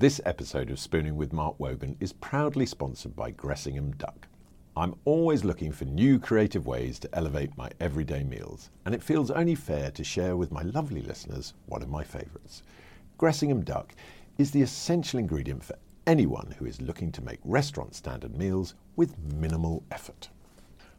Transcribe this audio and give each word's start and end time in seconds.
This 0.00 0.20
episode 0.24 0.70
of 0.70 0.78
Spooning 0.78 1.16
with 1.16 1.32
Mark 1.32 1.58
Wogan 1.58 1.96
is 1.98 2.12
proudly 2.12 2.66
sponsored 2.66 3.16
by 3.16 3.32
Gressingham 3.32 3.98
Duck. 3.98 4.28
I'm 4.76 4.94
always 5.04 5.44
looking 5.44 5.72
for 5.72 5.86
new 5.86 6.20
creative 6.20 6.68
ways 6.68 7.00
to 7.00 7.12
elevate 7.12 7.58
my 7.58 7.68
everyday 7.80 8.22
meals, 8.22 8.70
and 8.84 8.94
it 8.94 9.02
feels 9.02 9.32
only 9.32 9.56
fair 9.56 9.90
to 9.90 10.04
share 10.04 10.36
with 10.36 10.52
my 10.52 10.62
lovely 10.62 11.02
listeners 11.02 11.52
one 11.66 11.82
of 11.82 11.88
my 11.88 12.04
favourites. 12.04 12.62
Gressingham 13.18 13.64
Duck 13.64 13.92
is 14.38 14.52
the 14.52 14.62
essential 14.62 15.18
ingredient 15.18 15.64
for 15.64 15.74
anyone 16.06 16.54
who 16.56 16.66
is 16.66 16.80
looking 16.80 17.10
to 17.10 17.24
make 17.24 17.40
restaurant 17.42 17.96
standard 17.96 18.38
meals 18.38 18.74
with 18.94 19.18
minimal 19.34 19.82
effort. 19.90 20.28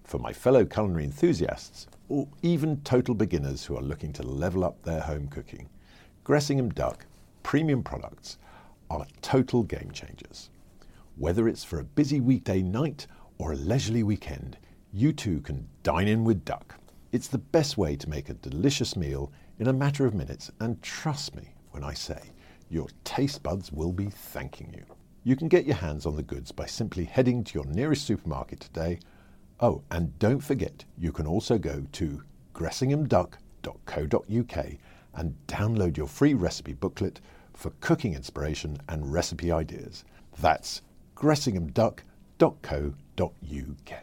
For 0.04 0.20
my 0.20 0.34
fellow 0.34 0.66
culinary 0.66 1.06
enthusiasts, 1.06 1.88
or 2.10 2.28
even 2.42 2.82
total 2.82 3.16
beginners 3.16 3.64
who 3.64 3.78
are 3.78 3.82
looking 3.82 4.12
to 4.12 4.24
level 4.24 4.66
up 4.66 4.84
their 4.84 5.00
home 5.00 5.30
cooking, 5.30 5.70
Gressingham 6.26 6.76
Duck 6.76 7.06
premium 7.44 7.82
products 7.82 8.38
are 8.90 9.06
total 9.22 9.64
game 9.64 9.92
changers. 9.92 10.50
Whether 11.18 11.48
it's 11.48 11.64
for 11.64 11.80
a 11.80 11.84
busy 11.84 12.20
weekday 12.20 12.62
night 12.62 13.08
or 13.38 13.52
a 13.52 13.58
leisurely 13.58 14.04
weekend, 14.04 14.58
you 14.92 15.14
too 15.14 15.42
can 15.42 15.68
dine 15.84 16.08
in 16.08 16.24
with 16.24 16.46
duck. 16.46 16.76
It's 17.12 17.28
the 17.28 17.38
best 17.38 17.78
way 17.78 17.96
to 17.96 18.10
make 18.10 18.30
a 18.30 18.36
delicious 18.36 18.96
meal 18.96 19.32
in 19.60 19.68
a 19.68 19.74
matter 19.74 20.06
of 20.06 20.14
minutes, 20.14 20.52
and 20.60 20.82
trust 20.82 21.36
me 21.36 21.54
when 21.72 21.84
I 21.84 21.94
say 21.94 22.32
your 22.70 22.88
taste 23.04 23.44
buds 23.44 23.72
will 23.72 23.92
be 23.92 24.10
thanking 24.10 24.74
you. 24.74 24.86
You 25.24 25.36
can 25.36 25.48
get 25.48 25.66
your 25.66 25.76
hands 25.76 26.06
on 26.06 26.16
the 26.16 26.24
goods 26.24 26.52
by 26.52 26.66
simply 26.66 27.04
heading 27.04 27.44
to 27.44 27.54
your 27.56 27.66
nearest 27.66 28.06
supermarket 28.06 28.62
today. 28.62 29.00
Oh, 29.60 29.84
and 29.92 30.18
don't 30.20 30.40
forget, 30.40 30.86
you 30.98 31.12
can 31.12 31.28
also 31.28 31.58
go 31.58 31.86
to 31.94 32.24
gressinghamduck.co.uk 32.54 34.66
and 35.16 35.36
download 35.48 35.98
your 35.98 36.08
free 36.08 36.34
recipe 36.34 36.74
booklet 36.74 37.20
for 37.60 37.72
cooking 37.82 38.14
inspiration 38.14 38.78
and 38.88 39.12
recipe 39.12 39.52
ideas. 39.52 40.06
That's 40.40 40.82
gressinghamduck.co.uk. 41.16 44.00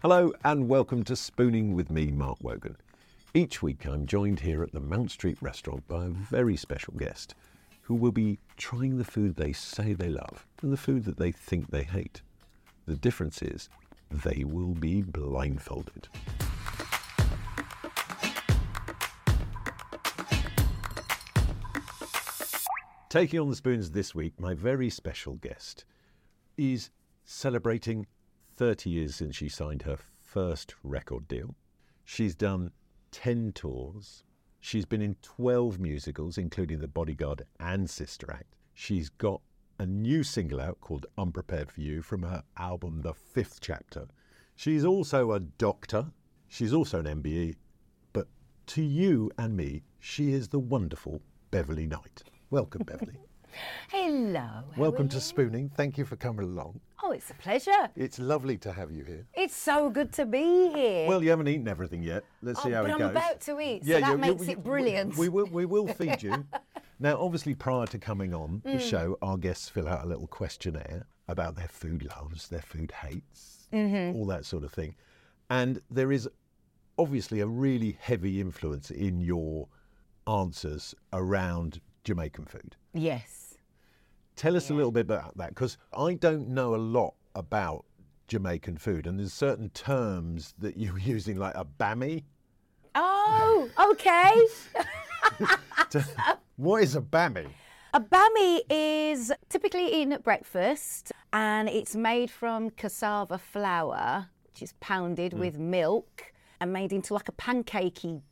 Hello 0.00 0.32
and 0.44 0.68
welcome 0.68 1.02
to 1.04 1.14
Spooning 1.14 1.74
with 1.74 1.90
me, 1.90 2.12
Mark 2.12 2.38
Wogan. 2.40 2.76
Each 3.34 3.62
week 3.62 3.84
I'm 3.84 4.06
joined 4.06 4.40
here 4.40 4.62
at 4.62 4.72
the 4.72 4.80
Mount 4.80 5.10
Street 5.10 5.38
restaurant 5.40 5.88
by 5.88 6.04
a 6.04 6.10
very 6.10 6.56
special 6.56 6.94
guest 6.94 7.34
who 7.82 7.94
will 7.94 8.12
be 8.12 8.38
trying 8.56 8.98
the 8.98 9.04
food 9.04 9.36
they 9.36 9.52
say 9.52 9.92
they 9.92 10.08
love 10.08 10.46
and 10.62 10.72
the 10.72 10.76
food 10.76 11.04
that 11.04 11.16
they 11.16 11.32
think 11.32 11.70
they 11.70 11.82
hate. 11.82 12.22
The 12.86 12.96
difference 12.96 13.42
is 13.42 13.68
they 14.10 14.44
will 14.44 14.74
be 14.74 15.02
blindfolded. 15.02 16.08
Taking 23.08 23.40
on 23.40 23.50
the 23.50 23.56
spoons 23.56 23.90
this 23.90 24.14
week, 24.14 24.40
my 24.40 24.54
very 24.54 24.88
special 24.88 25.34
guest 25.34 25.84
is 26.56 26.90
celebrating 27.24 28.06
30 28.54 28.88
years 28.88 29.16
since 29.16 29.36
she 29.36 29.50
signed 29.50 29.82
her 29.82 29.98
first 30.18 30.74
record 30.82 31.28
deal. 31.28 31.54
She's 32.04 32.34
done 32.34 32.70
10 33.10 33.52
tours. 33.52 34.24
She's 34.64 34.84
been 34.84 35.02
in 35.02 35.16
12 35.22 35.80
musicals, 35.80 36.38
including 36.38 36.78
The 36.78 36.86
Bodyguard 36.86 37.42
and 37.58 37.90
Sister 37.90 38.30
Act. 38.30 38.54
She's 38.72 39.08
got 39.08 39.40
a 39.80 39.84
new 39.84 40.22
single 40.22 40.60
out 40.60 40.80
called 40.80 41.04
Unprepared 41.18 41.72
for 41.72 41.80
You 41.80 42.00
from 42.00 42.22
her 42.22 42.44
album 42.56 43.00
The 43.02 43.12
Fifth 43.12 43.58
Chapter. 43.60 44.06
She's 44.54 44.84
also 44.84 45.32
a 45.32 45.40
doctor. 45.40 46.12
She's 46.46 46.72
also 46.72 47.00
an 47.00 47.22
MBE. 47.22 47.56
But 48.12 48.28
to 48.68 48.82
you 48.82 49.32
and 49.36 49.56
me, 49.56 49.82
she 49.98 50.32
is 50.32 50.46
the 50.46 50.60
wonderful 50.60 51.22
Beverley 51.50 51.86
Knight. 51.86 52.22
Welcome, 52.50 52.84
Beverley. 52.84 53.18
Hello. 53.90 54.64
Welcome 54.76 55.08
to? 55.10 55.20
Spooning. 55.20 55.70
Thank 55.74 55.98
you 55.98 56.04
for 56.04 56.16
coming 56.16 56.46
along. 56.46 56.80
Oh, 57.04 57.10
it's 57.12 57.30
a 57.30 57.34
pleasure. 57.34 57.90
It's 57.96 58.18
lovely 58.18 58.56
to 58.58 58.72
have 58.72 58.90
you 58.90 59.04
here. 59.04 59.26
It's 59.34 59.54
so 59.56 59.90
good 59.90 60.12
to 60.14 60.24
be 60.26 60.70
here. 60.72 61.08
Well, 61.08 61.22
you 61.22 61.30
haven't 61.30 61.48
eaten 61.48 61.66
everything 61.68 62.02
yet. 62.02 62.24
Let's 62.42 62.60
Oh, 62.60 62.64
see 62.64 62.70
how 62.70 62.82
but 62.82 62.90
it 62.90 62.94
I'm 62.94 62.98
goes. 63.00 63.10
about 63.10 63.40
to 63.42 63.60
eat, 63.60 63.84
so 63.84 64.00
that 64.00 64.10
you- 64.10 64.18
makes 64.18 64.46
you- 64.46 64.52
it 64.52 64.62
brilliant. 64.64 65.16
We, 65.16 65.28
will, 65.28 65.46
we 65.46 65.64
will 65.66 65.86
feed 65.88 66.22
you. 66.22 66.44
now, 67.00 67.18
obviously, 67.20 67.54
prior 67.54 67.86
to 67.86 67.98
coming 67.98 68.32
on 68.34 68.62
Mm. 68.64 68.72
the 68.74 68.78
show, 68.78 69.18
our 69.22 69.36
guests 69.36 69.68
fill 69.68 69.88
out 69.88 70.04
a 70.04 70.08
little 70.08 70.26
questionnaire 70.28 71.06
about 71.28 71.56
their 71.56 71.68
food 71.68 72.04
loves, 72.04 72.48
their 72.48 72.62
food 72.62 72.92
hates, 72.92 73.68
Mm-hmm. 73.72 74.16
all 74.16 74.26
that 74.26 74.44
sort 74.44 74.64
of 74.64 74.72
thing. 74.72 74.94
And 75.48 75.80
there 75.90 76.12
is 76.12 76.28
obviously 76.98 77.40
a 77.40 77.46
really 77.46 77.96
heavy 78.00 78.38
influence 78.40 78.90
in 78.90 79.18
your 79.20 79.66
answers 80.26 80.94
around 81.12 81.80
Jamaican 82.04 82.44
food. 82.44 82.76
Yes. 82.92 83.54
Tell 84.36 84.56
us 84.56 84.70
a 84.70 84.74
little 84.74 84.90
bit 84.92 85.00
about 85.02 85.36
that 85.36 85.50
because 85.50 85.76
I 85.96 86.14
don't 86.14 86.48
know 86.48 86.74
a 86.74 86.76
lot 86.76 87.14
about 87.34 87.84
Jamaican 88.28 88.78
food, 88.78 89.06
and 89.06 89.18
there's 89.18 89.32
certain 89.32 89.68
terms 89.70 90.54
that 90.58 90.76
you're 90.76 90.98
using, 91.14 91.36
like 91.38 91.54
a 91.54 91.64
bammy. 91.64 92.24
Oh, 92.94 93.68
okay. 93.90 94.46
What 96.56 96.82
is 96.82 96.94
a 96.96 97.00
bammy? 97.00 97.48
a 97.94 98.00
bammy 98.00 98.60
is 98.70 99.32
typically 99.50 99.86
eaten 99.86 100.12
at 100.12 100.22
breakfast, 100.22 101.12
and 101.32 101.68
it's 101.68 101.94
made 101.94 102.30
from 102.30 102.70
cassava 102.70 103.38
flour, 103.38 104.28
which 104.46 104.62
is 104.62 104.72
Mm. 104.72 104.80
pounded 104.80 105.32
with 105.34 105.58
milk 105.58 106.32
and 106.60 106.72
made 106.72 106.92
into 106.92 107.12
like 107.14 107.28
a 107.28 107.32
pancakey. 107.32 108.22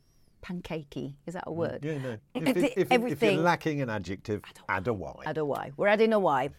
Pancakey 0.41 1.13
is 1.25 1.33
that 1.35 1.43
a 1.47 1.51
word? 1.53 1.83
Yeah, 1.83 1.97
no. 1.99 2.17
If, 2.33 2.47
If 2.47 2.57
it- 2.57 2.63
it- 2.63 2.73
if, 2.91 3.03
if 3.11 3.21
you're 3.23 3.33
lacking 3.33 3.81
an 3.81 3.89
adjective, 3.89 4.41
add 4.67 4.87
a 4.87 4.93
Y. 4.93 5.23
Add 5.25 5.37
a 5.37 5.45
Y. 5.45 5.71
We're 5.77 5.87
adding 5.87 6.13
a 6.13 6.19
Y. 6.19 6.49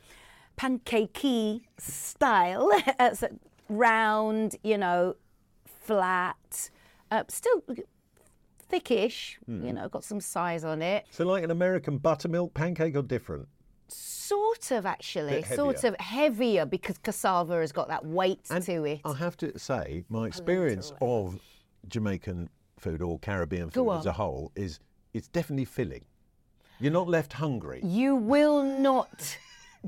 Pancakey 0.57 1.63
style, 1.79 2.71
so 3.15 3.29
round, 3.69 4.57
you 4.63 4.77
know, 4.79 5.17
flat, 5.65 6.71
uh, 7.11 7.25
still 7.29 7.63
thickish, 8.71 9.37
Hmm. 9.47 9.65
you 9.67 9.73
know, 9.73 9.89
got 9.89 10.05
some 10.05 10.21
size 10.21 10.65
on 10.65 10.83
it. 10.83 11.07
So, 11.11 11.25
like 11.27 11.43
an 11.45 11.51
American 11.51 11.99
buttermilk 11.99 12.55
pancake 12.55 12.97
or 12.97 13.03
different? 13.03 13.49
Sort 13.89 14.71
of, 14.71 14.87
actually, 14.87 15.43
sort 15.43 15.85
of 15.85 15.95
heavier 15.99 16.65
because 16.65 16.97
cassava 16.99 17.61
has 17.61 17.73
got 17.73 17.89
that 17.89 18.05
weight 18.07 18.45
to 18.45 18.85
it. 18.85 19.01
I 19.05 19.15
have 19.15 19.37
to 19.39 19.59
say, 19.59 20.05
my 20.09 20.27
experience 20.27 20.93
of 21.03 21.39
Jamaican 21.89 22.49
food 22.83 23.01
or 23.01 23.19
Caribbean 23.21 23.71
food 23.71 23.91
as 23.93 24.07
a 24.07 24.13
whole 24.13 24.51
is 24.57 24.81
it's 25.15 25.29
definitely 25.29 25.65
filling. 25.65 26.05
You're 26.81 26.93
not 26.93 27.09
left 27.09 27.33
hungry. 27.35 27.81
You 27.85 28.17
will 28.17 28.63
not 28.63 29.39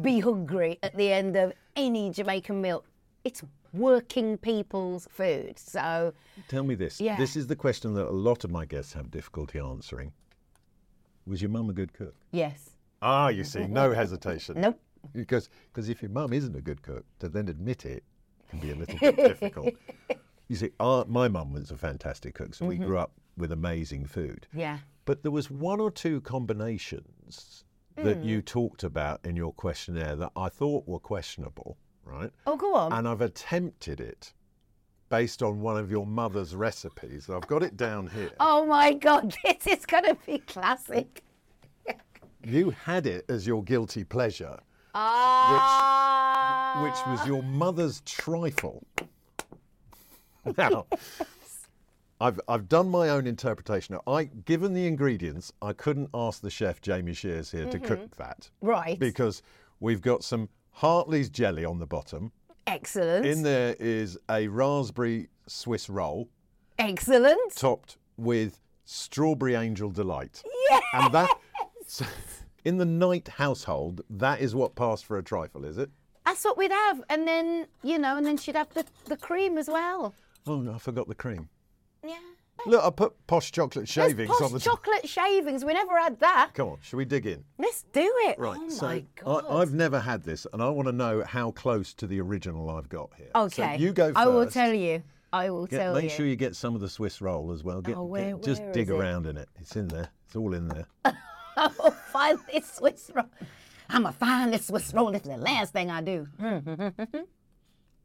be 0.00 0.20
hungry 0.20 0.78
at 0.82 0.96
the 0.96 1.12
end 1.12 1.34
of 1.36 1.52
any 1.76 2.10
Jamaican 2.10 2.60
meal. 2.62 2.84
It's 3.24 3.42
working 3.72 4.38
people's 4.38 5.08
food. 5.10 5.58
So, 5.58 6.12
Tell 6.48 6.62
me 6.62 6.76
this. 6.76 7.00
Yeah. 7.00 7.16
This 7.16 7.34
is 7.36 7.48
the 7.48 7.56
question 7.56 7.94
that 7.94 8.06
a 8.06 8.10
lot 8.28 8.44
of 8.44 8.50
my 8.52 8.64
guests 8.64 8.92
have 8.92 9.10
difficulty 9.10 9.58
answering. 9.58 10.12
Was 11.26 11.42
your 11.42 11.50
mum 11.50 11.68
a 11.70 11.72
good 11.72 11.92
cook? 11.92 12.14
yes. 12.30 12.70
Ah, 13.02 13.28
you 13.28 13.44
see, 13.44 13.66
no 13.66 13.92
hesitation. 13.92 14.58
Nope. 14.58 14.80
Because 15.12 15.50
because 15.70 15.90
if 15.90 16.00
your 16.00 16.10
mum 16.10 16.32
isn't 16.32 16.56
a 16.56 16.62
good 16.62 16.80
cook, 16.80 17.04
to 17.18 17.28
then 17.28 17.48
admit 17.48 17.84
it 17.84 18.02
can 18.48 18.60
be 18.60 18.70
a 18.70 18.74
little 18.74 18.98
bit 18.98 19.16
difficult. 19.32 19.74
You 20.54 20.58
see, 20.58 20.70
our, 20.78 21.04
my 21.06 21.26
mum 21.26 21.52
was 21.52 21.72
a 21.72 21.76
fantastic 21.76 22.36
cook, 22.36 22.54
so 22.54 22.64
we 22.64 22.76
grew 22.76 22.96
up 22.96 23.10
with 23.36 23.50
amazing 23.50 24.06
food. 24.06 24.46
Yeah. 24.54 24.78
But 25.04 25.24
there 25.24 25.32
was 25.32 25.50
one 25.50 25.80
or 25.80 25.90
two 25.90 26.20
combinations 26.20 27.64
that 27.96 28.22
you 28.22 28.40
talked 28.40 28.84
about 28.84 29.18
in 29.24 29.34
your 29.34 29.52
questionnaire 29.52 30.14
that 30.14 30.30
I 30.36 30.48
thought 30.48 30.86
were 30.86 31.00
questionable, 31.00 31.76
right? 32.04 32.30
Oh, 32.46 32.56
go 32.56 32.72
on. 32.76 32.92
And 32.92 33.08
I've 33.08 33.20
attempted 33.20 34.00
it 34.00 34.32
based 35.08 35.42
on 35.42 35.60
one 35.60 35.76
of 35.76 35.90
your 35.90 36.06
mother's 36.06 36.54
recipes. 36.54 37.28
I've 37.28 37.48
got 37.48 37.64
it 37.64 37.76
down 37.76 38.06
here. 38.06 38.30
Oh 38.38 38.64
my 38.64 38.92
God, 38.92 39.34
this 39.44 39.66
is 39.66 39.84
going 39.84 40.04
to 40.04 40.16
be 40.24 40.38
classic. 40.38 41.24
You 42.44 42.70
had 42.70 43.08
it 43.08 43.24
as 43.28 43.44
your 43.44 43.64
guilty 43.64 44.04
pleasure, 44.04 44.60
Ah. 44.94 46.80
which 46.84 47.18
was 47.18 47.26
your 47.26 47.42
mother's 47.42 48.02
trifle. 48.02 48.86
Now, 50.58 50.86
I've, 52.20 52.40
I've 52.48 52.68
done 52.68 52.90
my 52.90 53.08
own 53.08 53.26
interpretation. 53.26 53.98
I, 54.06 54.24
given 54.24 54.72
the 54.72 54.86
ingredients, 54.86 55.52
I 55.60 55.72
couldn't 55.72 56.10
ask 56.14 56.40
the 56.40 56.50
chef 56.50 56.80
Jamie 56.80 57.14
Shears 57.14 57.50
here 57.50 57.66
to 57.66 57.78
cook 57.78 57.98
mm-hmm. 57.98 58.22
that 58.22 58.50
Right. 58.60 58.98
because 58.98 59.42
we've 59.80 60.00
got 60.00 60.22
some 60.22 60.48
Hartley's 60.70 61.28
jelly 61.28 61.64
on 61.64 61.78
the 61.78 61.86
bottom. 61.86 62.32
Excellent. 62.66 63.26
In 63.26 63.42
there 63.42 63.76
is 63.78 64.18
a 64.30 64.48
raspberry 64.48 65.28
Swiss 65.46 65.90
roll 65.90 66.28
Excellent. 66.78 67.54
topped 67.56 67.98
with 68.16 68.60
strawberry 68.84 69.54
angel 69.54 69.90
delight. 69.90 70.42
And 70.94 71.12
that, 71.12 71.28
so, 71.86 72.04
in 72.64 72.78
the 72.78 72.84
Knight 72.84 73.28
household, 73.28 74.02
that 74.08 74.40
is 74.40 74.54
what 74.54 74.74
passed 74.74 75.04
for 75.04 75.18
a 75.18 75.22
trifle, 75.22 75.64
is 75.64 75.78
it? 75.78 75.90
That's 76.24 76.44
what 76.44 76.56
we'd 76.56 76.70
have, 76.70 77.02
and 77.10 77.28
then 77.28 77.66
you 77.82 77.98
know, 77.98 78.16
and 78.16 78.24
then 78.24 78.38
she'd 78.38 78.56
have 78.56 78.72
the, 78.72 78.86
the 79.04 79.16
cream 79.16 79.58
as 79.58 79.68
well. 79.68 80.14
Oh 80.46 80.60
no, 80.60 80.74
I 80.74 80.78
forgot 80.78 81.08
the 81.08 81.14
cream. 81.14 81.48
Yeah. 82.04 82.18
Look, 82.66 82.82
I 82.84 82.90
put 82.90 83.26
posh 83.26 83.50
chocolate 83.52 83.86
There's 83.86 83.90
shavings 83.90 84.30
posh 84.30 84.42
on 84.42 84.52
the 84.52 84.60
chocolate 84.60 85.08
shavings. 85.08 85.64
We 85.64 85.74
never 85.74 85.98
had 85.98 86.18
that. 86.20 86.52
Come 86.54 86.68
on, 86.68 86.78
should 86.82 86.96
we 86.96 87.04
dig 87.04 87.26
in? 87.26 87.44
Let's 87.58 87.82
do 87.92 88.10
it. 88.26 88.38
Right. 88.38 88.58
Oh 88.60 88.68
so 88.68 88.86
my 88.86 89.04
god. 89.22 89.44
I, 89.48 89.56
I've 89.56 89.74
never 89.74 89.98
had 90.00 90.22
this, 90.22 90.46
and 90.52 90.62
I 90.62 90.68
want 90.70 90.86
to 90.88 90.92
know 90.92 91.22
how 91.26 91.50
close 91.50 91.92
to 91.94 92.06
the 92.06 92.20
original 92.20 92.70
I've 92.70 92.88
got 92.88 93.10
here. 93.16 93.28
So 93.34 93.40
okay. 93.44 93.76
you 93.78 93.92
go 93.92 94.08
first. 94.08 94.18
I 94.18 94.26
will 94.26 94.46
tell 94.46 94.72
you. 94.72 95.02
I 95.32 95.50
will 95.50 95.66
Get- 95.66 95.78
tell 95.78 95.94
make 95.94 96.04
you. 96.04 96.08
Make 96.08 96.16
sure 96.16 96.26
you 96.26 96.36
get 96.36 96.54
some 96.54 96.74
of 96.76 96.80
the 96.80 96.88
Swiss 96.88 97.20
roll 97.20 97.50
as 97.52 97.64
well. 97.64 97.80
Get, 97.82 97.96
Oh, 97.96 98.04
where- 98.04 98.36
get- 98.36 98.42
just 98.44 98.62
where 98.62 98.72
dig 98.72 98.88
it? 98.88 98.92
around 98.92 99.26
in 99.26 99.36
it. 99.36 99.48
It's 99.60 99.74
in 99.74 99.88
there. 99.88 100.08
It's 100.26 100.36
all 100.36 100.54
in 100.54 100.68
there. 100.68 100.86
Oh, 101.56 101.90
find 102.12 102.36
this 102.52 102.68
Swiss 102.72 103.12
roll. 103.14 103.26
I'ma 103.88 104.10
find 104.10 104.52
this 104.52 104.66
Swiss 104.66 104.92
roll. 104.92 105.12
This 105.12 105.22
is 105.22 105.28
the 105.28 105.36
last 105.36 105.72
thing 105.72 105.88
I 105.88 106.00
do. 106.00 106.26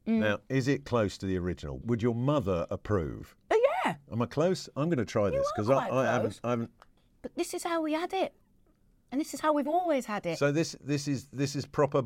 Mm. 0.09 0.19
Now, 0.19 0.39
is 0.49 0.67
it 0.67 0.85
close 0.85 1.17
to 1.19 1.27
the 1.27 1.37
original? 1.37 1.79
Would 1.85 2.01
your 2.01 2.15
mother 2.15 2.65
approve? 2.71 3.35
Oh 3.51 3.61
yeah. 3.85 3.95
Am 4.11 4.21
I 4.21 4.25
close? 4.25 4.67
I'm 4.75 4.89
going 4.89 4.97
to 4.97 5.05
try 5.05 5.29
this 5.29 5.45
because 5.55 5.69
I, 5.69 5.87
I 5.87 6.05
haven't. 6.05 6.39
I 6.43 6.49
haven't. 6.51 6.71
But 7.21 7.35
this 7.35 7.53
is 7.53 7.63
how 7.63 7.81
we 7.81 7.93
had 7.93 8.13
it, 8.13 8.33
and 9.11 9.21
this 9.21 9.33
is 9.33 9.39
how 9.39 9.53
we've 9.53 9.67
always 9.67 10.05
had 10.05 10.25
it. 10.25 10.39
So 10.39 10.51
this 10.51 10.75
this 10.81 11.07
is 11.07 11.27
this 11.31 11.55
is 11.55 11.65
proper 11.65 12.03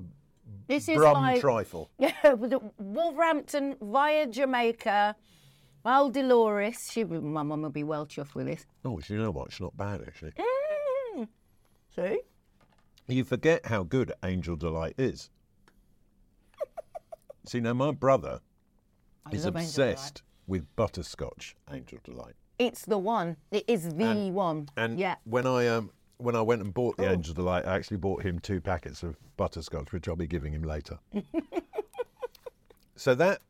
this 0.67 0.89
is 0.89 0.97
brum 0.97 1.13
like 1.13 1.39
trifle. 1.39 1.91
yeah, 1.97 2.33
with 2.33 2.53
Wolverhampton 2.77 3.77
via 3.81 4.27
Jamaica. 4.27 5.15
Val 5.83 6.09
Dolores. 6.09 6.89
She, 6.89 7.03
my 7.03 7.43
mum 7.43 7.61
will 7.61 7.69
be 7.69 7.83
well 7.83 8.05
chuffed 8.05 8.35
with 8.35 8.47
this. 8.47 8.65
Oh, 8.85 9.01
you 9.05 9.17
know 9.17 9.31
what? 9.31 9.51
She's 9.51 9.59
not 9.59 9.75
bad 9.75 10.01
actually. 10.01 10.31
Mm. 11.17 11.27
See? 11.93 12.21
You 13.07 13.25
forget 13.25 13.65
how 13.65 13.83
good 13.83 14.13
Angel 14.23 14.55
Delight 14.55 14.95
is. 14.97 15.29
See, 17.45 17.59
now 17.59 17.73
my 17.73 17.91
brother 17.91 18.39
I 19.25 19.35
is 19.35 19.45
obsessed 19.45 20.21
with 20.47 20.65
butterscotch 20.75 21.55
Angel 21.71 21.99
Delight. 22.03 22.35
It's 22.59 22.85
the 22.85 22.97
one. 22.97 23.37
It 23.51 23.65
is 23.67 23.95
the 23.95 24.29
one. 24.31 24.69
And 24.77 24.99
yeah. 24.99 25.15
when 25.25 25.45
I 25.47 25.67
um 25.67 25.91
when 26.17 26.35
I 26.35 26.41
went 26.41 26.61
and 26.61 26.73
bought 26.73 26.97
the 26.97 27.11
Angel 27.11 27.33
Delight, 27.33 27.65
I 27.65 27.75
actually 27.75 27.97
bought 27.97 28.23
him 28.23 28.39
two 28.39 28.61
packets 28.61 29.03
of 29.03 29.17
butterscotch, 29.35 29.91
which 29.91 30.07
I'll 30.07 30.15
be 30.15 30.27
giving 30.27 30.53
him 30.53 30.63
later. 30.63 30.99
so 32.95 33.15
that 33.15 33.41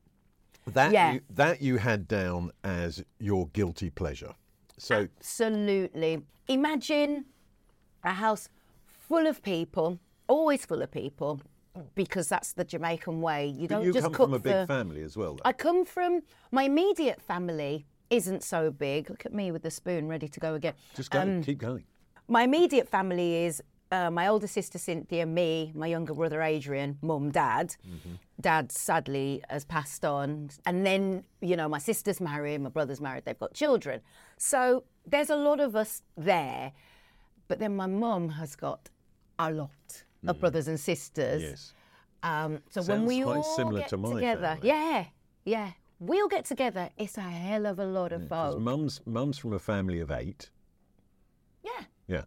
that 0.68 0.92
Yeah. 0.92 1.14
you, 1.14 1.22
that 1.30 1.62
you 1.62 1.78
had 1.78 2.08
down 2.08 2.52
as 2.64 3.04
your 3.20 3.48
guilty 3.50 3.90
pleasure. 3.90 4.34
So 4.78 5.08
Absolutely. 5.20 6.24
Imagine 6.48 7.26
a 8.04 8.14
house 8.14 8.50
full 8.86 9.28
of 9.28 9.44
people, 9.44 10.00
always 10.28 10.66
full 10.66 10.82
of 10.82 10.92
people, 10.92 11.42
because 11.96 12.28
that's 12.30 12.54
the 12.54 12.64
Jamaican 12.64 13.22
way. 13.22 13.48
You 13.48 13.68
don't 13.68 13.84
you 13.84 13.94
just 13.94 14.04
come 14.04 14.14
cook 14.14 14.28
from 14.28 14.34
a 14.36 14.40
big 14.40 14.54
for- 14.54 14.66
family 14.68 15.02
as 15.02 15.18
well. 15.18 15.36
though. 15.36 15.42
I 15.46 15.54
come 15.54 15.86
from 15.86 16.22
my 16.52 16.64
immediate 16.64 17.22
family 17.22 17.86
isn't 18.10 18.44
so 18.44 18.72
big. 18.72 19.10
Look 19.10 19.26
at 19.26 19.34
me 19.34 19.52
with 19.52 19.64
the 19.64 19.72
spoon 19.72 20.08
ready 20.08 20.28
to 20.28 20.40
go 20.40 20.54
again. 20.54 20.74
Just 20.96 21.10
go, 21.12 21.22
um, 21.22 21.44
keep 21.44 21.58
going. 21.58 21.84
My 22.28 22.44
immediate 22.44 22.88
family 22.88 23.46
is 23.46 23.62
uh, 23.92 24.10
my 24.10 24.28
older 24.28 24.48
sister 24.48 24.78
Cynthia, 24.78 25.26
me, 25.26 25.72
my 25.76 25.88
younger 25.88 26.14
brother 26.14 26.42
Adrian, 26.42 26.98
mum, 27.02 27.32
dad. 27.32 27.76
Dad 28.42 28.72
sadly 28.72 29.44
has 29.50 29.66
passed 29.66 30.04
on. 30.04 30.50
And 30.66 30.86
then, 30.86 31.24
you 31.42 31.56
know, 31.56 31.70
my 31.70 31.78
sister's 31.78 32.20
married, 32.20 32.62
my 32.62 32.70
brother's 32.70 33.00
married, 33.02 33.26
they've 33.26 33.38
got 33.38 33.54
children. 33.54 34.02
So 34.38 34.84
there's 35.06 35.30
a 35.30 35.36
lot 35.36 35.60
of 35.60 35.76
us 35.76 36.02
there. 36.18 36.72
But 37.48 37.60
then 37.60 37.76
my 37.76 37.86
mum 37.88 38.30
has 38.30 38.56
got 38.56 38.90
a 39.38 39.52
lot 39.52 40.04
of 40.28 40.40
brothers 40.40 40.68
and 40.68 40.80
sisters. 40.80 41.42
Yes. 41.42 41.74
Um, 42.24 42.60
so 42.70 42.82
when 42.82 42.86
Sounds 43.00 43.08
we 43.08 43.22
quite 43.22 43.38
all 43.38 43.56
similar 43.56 43.80
get 43.80 43.90
to 43.90 43.98
together, 43.98 44.42
family. 44.56 44.68
yeah, 44.70 45.06
yeah, 45.46 45.72
we 46.00 46.22
all 46.22 46.30
get 46.30 46.46
together. 46.46 46.90
It's 46.98 47.18
a 47.18 47.22
hell 47.22 47.66
of 47.66 47.80
a 47.80 47.86
lot 47.86 48.12
of 48.14 48.28
folk. 48.30 48.60
Mum's 48.60 49.02
mum's 49.06 49.38
from 49.38 49.54
a 49.54 49.60
family 49.60 50.00
of 50.00 50.10
eight. 50.12 50.50
yeah, 51.64 51.72
Yeah. 52.08 52.24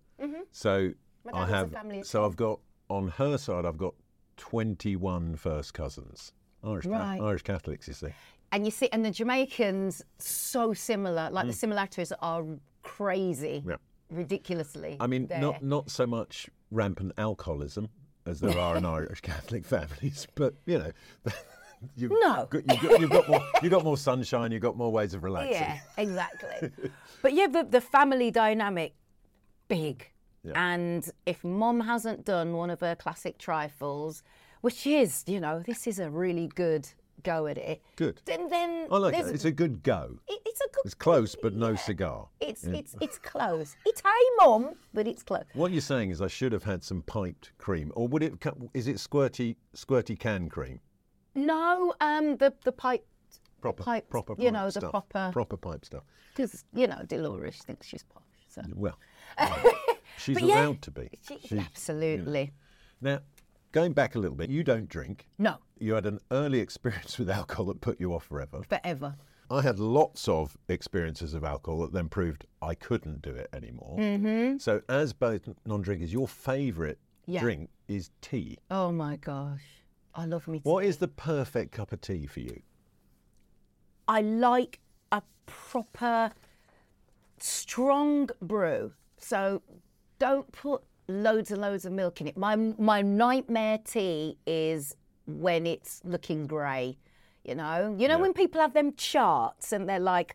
So 0.52 0.93
I 1.32 1.46
have. 1.46 1.72
family 1.72 2.02
So 2.02 2.25
I've 2.25 2.37
got 2.37 2.60
on 2.88 3.08
her 3.08 3.37
side. 3.38 3.64
I've 3.66 3.78
got 3.78 3.94
21 4.37 5.37
first 5.37 5.75
cousins. 5.75 6.32
Irish, 6.64 6.84
Right. 6.87 7.20
Irish 7.20 7.43
Catholics, 7.43 7.88
you 7.88 7.94
see. 7.94 8.08
and 8.52 8.64
you 8.64 8.70
see, 8.70 8.88
and 8.93 9.04
the 9.04 9.10
Jamaicans 9.10 10.02
so 10.19 10.72
similar. 10.72 11.31
Like 11.31 11.46
the 11.46 11.52
Mm. 11.52 11.56
similarities 11.56 12.12
are 12.20 12.44
crazy, 12.82 13.62
Yeah. 13.66 13.76
Ridiculously. 14.11 14.97
I 15.00 15.06
mean, 15.06 15.26
there. 15.26 15.41
not 15.41 15.62
not 15.62 15.91
so 15.91 16.06
much 16.06 16.49
rampant 16.70 17.12
alcoholism 17.19 17.88
as 18.26 18.41
there 18.41 18.58
are 18.58 18.76
in 18.76 18.85
Irish 18.99 19.20
Catholic 19.20 19.64
families, 19.64 20.26
but 20.35 20.55
you 20.67 20.79
know, 20.79 20.93
you've 21.97 22.11
No. 22.12 22.47
got, 22.50 22.62
you've, 22.73 22.81
got, 22.82 23.00
you've 23.00 23.11
got 23.11 23.29
more 23.29 23.41
you've 23.62 23.70
got 23.73 23.85
more 23.85 23.97
sunshine, 23.97 24.53
you've 24.53 24.62
got 24.62 24.76
more 24.76 24.91
ways 24.93 25.14
of 25.14 25.23
relaxing. 25.25 25.53
Yeah, 25.53 25.79
exactly. 25.99 26.70
but 27.23 27.32
yeah, 27.35 27.47
the, 27.47 27.64
the 27.64 27.81
family 27.81 28.31
dynamic, 28.31 28.94
big. 29.69 30.11
Yeah. 30.43 30.53
And 30.55 31.08
if 31.25 31.43
mom 31.43 31.81
hasn't 31.81 32.25
done 32.25 32.53
one 32.53 32.70
of 32.70 32.79
her 32.81 32.94
classic 32.94 33.37
trifles, 33.38 34.23
which 34.61 34.87
is, 34.87 35.25
you 35.26 35.41
know, 35.41 35.61
this 35.67 35.87
is 35.88 35.99
a 35.99 36.08
really 36.08 36.47
good 36.47 36.88
go 37.23 37.47
at 37.47 37.59
it. 37.59 37.83
Good. 37.97 38.21
Then, 38.25 38.49
then 38.49 38.89
I 38.91 38.97
like 38.99 39.15
that. 39.15 39.35
It's 39.35 39.45
a 39.45 39.53
good 39.53 39.83
go. 39.83 40.19
it- 40.29 40.41
it's 40.47 40.61
a 40.61 40.69
good. 40.75 40.83
It's 40.87 40.95
close, 40.95 41.35
but 41.41 41.53
no 41.55 41.75
cigar. 41.77 42.29
It's 42.41 42.65
it's 42.65 42.95
it's 43.01 43.19
close. 43.19 43.77
It's 43.85 44.01
hey 44.01 44.25
mum, 44.39 44.75
but 44.95 45.07
it's 45.07 45.23
close. 45.23 45.45
What 45.55 45.71
you're 45.73 45.81
saying 45.83 46.11
is 46.11 46.23
I 46.23 46.29
should 46.29 46.53
have 46.53 46.65
had 46.65 46.83
some 46.83 47.03
piped 47.03 47.51
cream, 47.59 47.93
or 47.95 48.09
would 48.09 48.23
it? 48.23 48.35
Is 48.73 48.87
it 48.89 48.97
squirty 48.97 49.57
squirty 49.75 50.19
can 50.19 50.49
cream? 50.49 50.81
No, 51.35 51.93
um, 52.01 52.37
the 52.39 52.55
the 52.65 52.73
pipe, 52.73 53.05
Proper, 53.61 53.83
Piped, 53.83 54.09
proper, 54.11 54.33
you 54.39 54.45
pipe 54.45 54.53
know, 54.55 54.65
the 54.67 54.71
stuff. 54.81 54.91
proper- 54.91 55.31
proper 55.33 55.57
pipe 55.59 55.85
stuff. 55.85 56.05
because 56.35 56.65
you 56.73 56.87
know 56.87 57.03
Dolores 57.07 57.57
thinks 57.67 57.87
she's 57.87 58.05
posh. 58.05 58.23
So 58.49 58.63
Well, 58.75 58.99
she's 60.19 60.35
But 60.39 60.45
yeah, 60.45 60.65
allowed 60.65 60.83
to 60.83 60.91
be. 60.91 61.11
she, 61.27 61.39
She- 61.47 61.59
absolutely 61.59 62.53
Now, 63.03 63.19
going 63.76 63.93
back 63.93 64.14
a 64.14 64.19
little 64.19 64.37
bit, 64.37 64.49
you 64.49 64.64
don't 64.64 64.88
drink. 64.88 65.28
no 65.38 65.58
You 65.78 65.93
had 65.94 66.06
an 66.06 66.19
early 66.31 66.61
experience 66.61 67.19
with 67.20 67.28
alcohol 67.28 67.67
that 67.67 67.82
put 67.82 68.00
you 68.00 68.14
off 68.14 68.25
forever. 68.25 68.62
forever. 68.67 69.14
I 69.50 69.61
had 69.61 69.78
lots 69.78 70.26
of 70.28 70.56
experiences 70.70 71.34
of 71.34 71.44
alcohol 71.44 71.81
that 71.82 71.93
then 71.93 72.08
proved 72.08 72.46
I 72.62 72.75
couldn't 72.75 73.20
do 73.20 73.31
it 73.31 73.49
anymore. 73.52 73.99
Mm-hmm. 73.99 74.56
So, 74.58 74.81
as 74.88 75.12
both 75.12 75.49
non-drinkers, 75.67 76.11
your 76.11 76.26
favourite 76.26 76.96
Yeah. 77.26 77.40
drink 77.43 77.69
is 77.87 78.11
tea. 78.23 78.56
Oh 78.70 78.90
my 78.90 79.17
gosh, 79.17 79.67
I 80.14 80.25
love 80.25 80.49
me. 80.49 80.61
What 80.64 80.81
tea. 80.82 80.88
is 80.88 80.96
the 80.96 81.08
perfect 81.08 81.72
cup 81.72 81.93
of 81.93 82.00
tea 82.00 82.26
for 82.26 82.40
you? 82.40 82.62
I 84.08 84.22
like 84.22 84.81
a 85.12 85.22
proper 85.44 86.32
strong 87.39 88.31
brew. 88.41 88.93
So 89.19 89.60
don't 90.19 90.51
put 90.51 90.82
loads 91.08 91.51
and 91.51 91.60
loads 91.60 91.84
of 91.84 91.93
milk 91.93 92.20
in 92.20 92.27
it. 92.27 92.36
My 92.36 92.56
my 92.56 93.03
nightmare 93.03 93.79
tea 93.84 94.39
is 94.46 94.94
when 95.27 95.67
it's 95.67 96.01
looking 96.05 96.46
grey. 96.46 96.98
You 97.44 97.55
know, 97.55 97.94
you 97.98 98.08
know 98.08 98.17
Yeah. 98.17 98.22
when 98.22 98.32
people 98.32 98.60
have 98.60 98.75
them 98.75 98.94
charts 98.94 99.72
and 99.72 99.89
they're 99.89 100.01
like, 100.01 100.34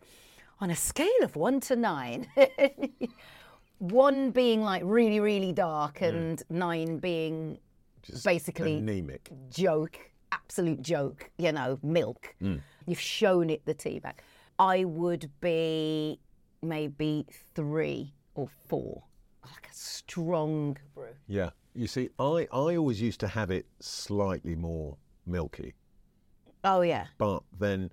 on 0.60 0.70
a 0.70 0.76
scale 0.76 1.22
of 1.22 1.36
one 1.36 1.60
to 1.60 1.76
nine, 1.76 2.26
one 3.78 4.30
being 4.30 4.62
like 4.62 4.82
really 4.84 5.20
really 5.20 5.52
dark 5.52 5.98
mm. 5.98 6.08
and 6.08 6.42
nine 6.48 6.98
being 6.98 7.58
Just 8.02 8.24
basically 8.24 8.78
anemic. 8.78 9.30
joke, 9.50 9.98
absolute 10.30 10.82
joke, 10.82 11.30
you 11.38 11.52
know, 11.52 11.78
milk. 11.82 12.34
Mm. 12.40 12.60
You've 12.86 13.00
shown 13.00 13.50
it 13.50 13.64
the 13.64 13.74
tea 13.74 13.98
bag. 13.98 14.22
I 14.58 14.84
would 14.84 15.30
be 15.40 16.18
maybe 16.62 17.26
three 17.54 18.12
or 18.34 18.48
four. 18.68 19.02
Like 19.44 19.68
a 19.70 19.74
strong 19.74 20.76
brew. 20.94 21.08
Yeah. 21.26 21.50
You 21.74 21.86
see, 21.86 22.10
I, 22.18 22.46
I 22.52 22.76
always 22.76 23.00
used 23.00 23.20
to 23.20 23.28
have 23.28 23.50
it 23.50 23.66
slightly 23.80 24.54
more 24.54 24.96
milky, 25.26 25.74
Oh, 26.64 26.82
yeah. 26.82 27.06
but 27.18 27.42
then 27.58 27.90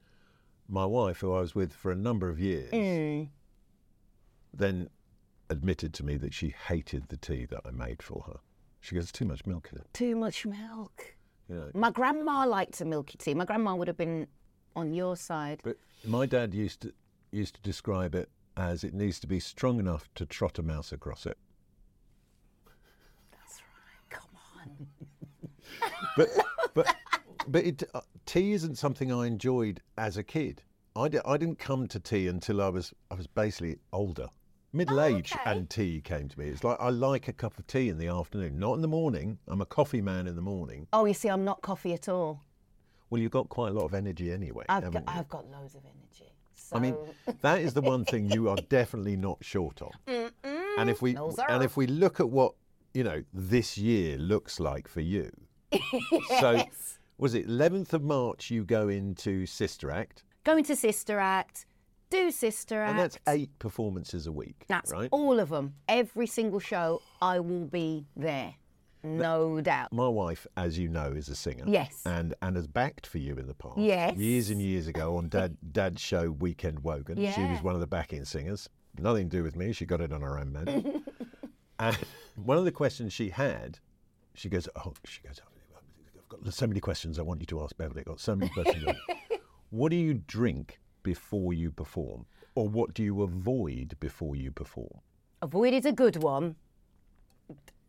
my 0.68 0.86
wife, 0.86 1.20
who 1.22 1.34
I 1.34 1.40
was 1.42 1.56
with 1.56 1.74
for 1.74 1.92
a 1.92 1.96
number 1.96 2.28
of 2.30 2.40
years, 2.40 2.72
Mm. 2.74 3.30
then 4.54 4.90
admitted 5.50 5.94
to 5.96 6.04
me 6.06 6.18
that 6.18 6.34
she 6.34 6.54
hated 6.68 7.08
the 7.10 7.18
tea 7.18 7.46
that 7.46 7.62
I 7.66 7.72
made 7.72 8.04
for 8.04 8.24
her. 8.28 8.40
She 8.82 8.96
goes, 8.96 9.12
too 9.12 9.26
much 9.26 9.46
milk 9.46 9.70
in 9.72 9.80
it. 9.80 9.88
Too 9.94 10.16
much 10.16 10.46
milk. 10.46 11.16
You 11.48 11.56
know. 11.56 11.72
My 11.74 11.90
grandma 11.92 12.46
liked 12.46 12.80
a 12.82 12.86
milky 12.86 13.18
tea. 13.18 13.34
My 13.34 13.46
grandma 13.46 13.76
would 13.76 13.88
have 13.88 13.98
been 13.98 14.28
on 14.76 14.94
your 14.94 15.16
side. 15.18 15.62
But 15.64 15.78
my 16.06 16.26
dad 16.26 16.54
used 16.54 16.82
to 16.82 16.94
used 17.32 17.56
to 17.56 17.62
describe 17.62 18.16
it 18.16 18.30
as 18.60 18.84
it 18.84 18.94
needs 18.94 19.20
to 19.22 19.28
be 19.28 19.40
strong 19.40 19.80
enough 19.80 20.10
to 20.16 20.26
trot 20.26 20.60
a 20.60 20.64
mouse 20.64 20.92
across 20.92 21.26
it. 21.26 21.38
That's 23.32 23.62
right. 23.62 24.10
Come 24.10 24.30
on. 24.60 24.88
But 26.18 26.30
but 26.74 26.96
but 27.48 27.64
it, 27.64 27.84
uh, 27.94 28.02
tea 28.26 28.54
isn't 28.54 28.76
something 28.78 29.12
I 29.12 29.28
enjoyed 29.28 29.82
as 29.98 30.18
a 30.18 30.24
kid. 30.24 30.62
I, 30.96 31.08
di- 31.08 31.20
I 31.26 31.38
didn't 31.38 31.60
come 31.60 31.88
to 31.88 32.00
tea 32.00 32.28
until 32.28 32.62
I 32.62 32.70
was 32.70 32.94
I 33.12 33.16
was 33.16 33.28
basically 33.28 33.78
older. 33.94 34.28
Middle 34.74 35.02
age 35.02 35.32
Oh, 35.36 35.40
okay. 35.42 35.52
and 35.52 35.70
tea 35.70 36.02
came 36.02 36.28
to 36.28 36.40
me. 36.40 36.48
It's 36.48 36.64
like 36.64 36.78
I 36.80 36.90
like 36.90 37.28
a 37.28 37.34
cup 37.34 37.58
of 37.58 37.66
tea 37.68 37.90
in 37.90 37.98
the 37.98 38.08
afternoon, 38.08 38.60
not 38.60 38.74
in 38.74 38.82
the 38.82 38.88
morning. 38.88 39.40
I'm 39.48 39.62
a 39.62 39.66
coffee 39.66 40.02
man 40.02 40.28
in 40.28 40.36
the 40.36 40.42
morning. 40.42 40.88
Oh, 40.94 41.06
you 41.06 41.14
see, 41.14 41.30
I'm 41.30 41.44
not 41.46 41.62
coffee 41.62 41.94
at 41.94 42.10
all. 42.10 42.42
Well, 43.10 43.22
you've 43.22 43.32
got 43.32 43.50
quite 43.50 43.70
a 43.72 43.74
lot 43.74 43.86
of 43.86 43.94
energy 43.94 44.32
anyway. 44.32 44.66
I've 44.70 44.92
got. 44.92 45.04
I've 45.08 45.30
got 45.30 45.50
loads 45.50 45.74
of 45.76 45.82
energy. 45.86 46.32
So, 46.60 46.76
I 46.76 46.80
mean, 46.80 46.96
that 47.42 47.62
is 47.62 47.74
the 47.74 47.82
one 47.82 48.06
thing 48.06 48.30
you 48.32 48.50
are 48.50 48.58
definitely 48.70 49.16
not 49.16 49.38
short 49.42 49.82
of. 49.82 49.92
And 50.78 50.90
if 50.90 51.02
we 51.02 51.14
No, 51.14 51.34
and 51.50 51.64
if 51.64 51.76
we 51.78 51.88
look 51.88 52.20
at 52.20 52.30
what 52.30 52.54
you 52.94 53.04
know 53.04 53.24
this 53.34 53.78
year 53.78 54.18
looks 54.18 54.60
like 54.60 54.88
for 54.88 55.02
you, 55.02 55.32
so 56.40 56.64
was 57.18 57.34
it 57.34 57.48
11th 57.48 57.94
of 57.94 58.04
March 58.04 58.50
you 58.50 58.64
go 58.64 58.88
into 58.88 59.46
Sister 59.46 59.92
Act, 59.92 60.24
Go 60.46 60.56
into 60.58 60.76
Sister 60.76 61.20
Act, 61.20 61.66
do 62.10 62.32
Sister 62.32 62.82
Act. 62.82 62.90
and 62.92 63.00
that's 63.00 63.18
eight 63.28 63.52
performances 63.60 64.26
a 64.26 64.32
week, 64.32 64.64
That's 64.68 64.92
right? 64.92 65.10
all 65.12 65.40
of 65.40 65.50
them. 65.50 65.74
Every 65.88 66.28
single 66.28 66.60
show, 66.60 67.02
I 67.22 67.40
will 67.40 67.66
be 67.66 68.06
there. 68.16 68.56
No 69.04 69.62
doubt. 69.62 69.94
My 69.94 70.08
wife, 70.08 70.46
as 70.58 70.78
you 70.78 70.90
know, 70.90 71.12
is 71.12 71.30
a 71.30 71.36
singer. 71.36 71.64
Yes. 71.68 72.02
And 72.06 72.34
and 72.42 72.56
has 72.56 72.68
backed 72.68 73.08
for 73.08 73.18
you 73.18 73.36
in 73.36 73.48
the 73.48 73.54
past. 73.54 73.78
Yes. 73.78 74.18
Years 74.18 74.50
and 74.50 74.62
years 74.62 74.88
ago 74.88 75.18
on 75.18 75.30
Dad 75.30 75.58
Dad's 75.72 76.02
show 76.02 76.32
Weekend 76.32 76.84
Wogan. 76.84 77.18
She 77.18 77.42
was 77.42 77.62
one 77.62 77.76
of 77.76 77.82
the 77.82 77.88
backing 77.88 78.26
singers. 78.26 78.70
Nothing 78.98 79.30
to 79.30 79.38
do 79.38 79.44
with 79.44 79.56
me. 79.56 79.72
She 79.72 79.86
got 79.86 80.02
it 80.02 80.12
on 80.12 80.22
her 80.22 80.38
own 80.38 80.52
man. 80.52 81.04
and 81.80 81.98
one 82.36 82.58
of 82.58 82.66
the 82.66 82.72
questions 82.72 83.14
she 83.14 83.30
had, 83.30 83.80
she 84.34 84.50
goes, 84.50 84.68
Oh, 84.76 84.94
she 85.06 85.22
goes, 85.22 85.40
I've 86.18 86.44
got 86.44 86.54
so 86.54 86.68
many 86.68 86.80
questions 86.80 87.18
I 87.18 87.22
want 87.22 87.40
you 87.40 87.46
to 87.48 87.62
ask 87.62 87.78
Beverley. 87.78 88.02
I've 88.02 88.08
got 88.08 88.20
so 88.20 88.36
many 88.36 88.52
questions. 88.52 88.86
what 89.70 89.90
do 89.90 89.96
you 89.96 90.16
drink 90.16 90.80
before 91.04 91.54
you 91.54 91.72
perform? 91.72 92.26
Or 92.56 92.68
what 92.68 92.94
do 92.94 93.04
you 93.04 93.22
avoid 93.22 93.96
before 94.00 94.36
you 94.36 94.52
perform? 94.52 95.00
Avoid 95.42 95.74
is 95.74 95.86
a 95.86 95.94
good 95.94 96.22
one. 96.22 96.56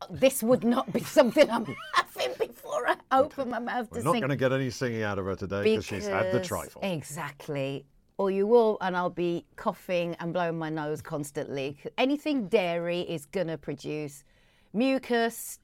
This 0.08 0.42
would 0.42 0.64
not 0.64 0.92
be 0.92 1.00
something 1.00 1.50
I'm 1.50 1.66
having 1.94 2.32
before 2.38 2.88
I 2.88 2.96
open 3.12 3.50
my 3.50 3.58
mouth 3.58 3.90
to 3.90 3.96
sing. 3.96 3.98
We're 3.98 4.00
to 4.00 4.04
not 4.04 4.12
sing. 4.12 4.20
going 4.20 4.30
to 4.30 4.36
get 4.36 4.52
any 4.52 4.70
singing 4.70 5.02
out 5.02 5.18
of 5.18 5.26
her 5.26 5.36
today 5.36 5.62
because 5.62 5.84
she's 5.84 6.06
had 6.06 6.32
the 6.32 6.40
trifle. 6.40 6.80
Exactly. 6.82 7.84
Or 8.16 8.30
you 8.30 8.46
will, 8.46 8.76
and 8.80 8.96
I'll 8.96 9.10
be 9.10 9.46
coughing 9.56 10.14
and 10.20 10.32
blowing 10.32 10.58
my 10.58 10.68
nose 10.68 11.00
constantly. 11.00 11.78
Anything 11.96 12.48
dairy 12.48 13.00
is 13.00 13.26
going 13.26 13.46
to 13.46 13.56
produce 13.58 14.24
mucus. 14.72 15.58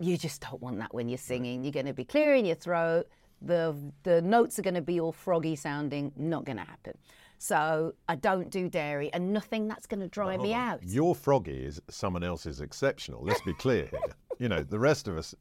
You 0.00 0.16
just 0.16 0.40
don't 0.42 0.62
want 0.62 0.78
that 0.78 0.94
when 0.94 1.08
you're 1.08 1.18
singing. 1.18 1.64
You're 1.64 1.72
going 1.72 1.86
to 1.86 1.92
be 1.92 2.04
clearing 2.04 2.46
your 2.46 2.56
throat. 2.56 3.08
The, 3.42 3.76
the 4.04 4.22
notes 4.22 4.58
are 4.58 4.62
going 4.62 4.74
to 4.74 4.80
be 4.80 5.00
all 5.00 5.12
froggy 5.12 5.54
sounding. 5.56 6.12
Not 6.16 6.44
going 6.44 6.58
to 6.58 6.64
happen. 6.64 6.96
So 7.38 7.94
I 8.08 8.16
don't 8.16 8.50
do 8.50 8.68
dairy 8.68 9.10
and 9.12 9.32
nothing 9.32 9.68
that's 9.68 9.86
going 9.86 10.00
to 10.00 10.08
dry 10.08 10.36
me 10.36 10.52
out. 10.52 10.82
Your 10.82 11.14
froggy 11.14 11.64
is 11.64 11.80
someone 11.88 12.24
else's 12.24 12.60
exceptional. 12.60 13.24
Let's 13.24 13.40
be 13.42 13.54
clear 13.54 13.86
here. 13.86 14.00
You 14.40 14.48
know, 14.48 14.62
the 14.62 14.78
rest 14.78 15.08
of 15.08 15.16
us, 15.16 15.34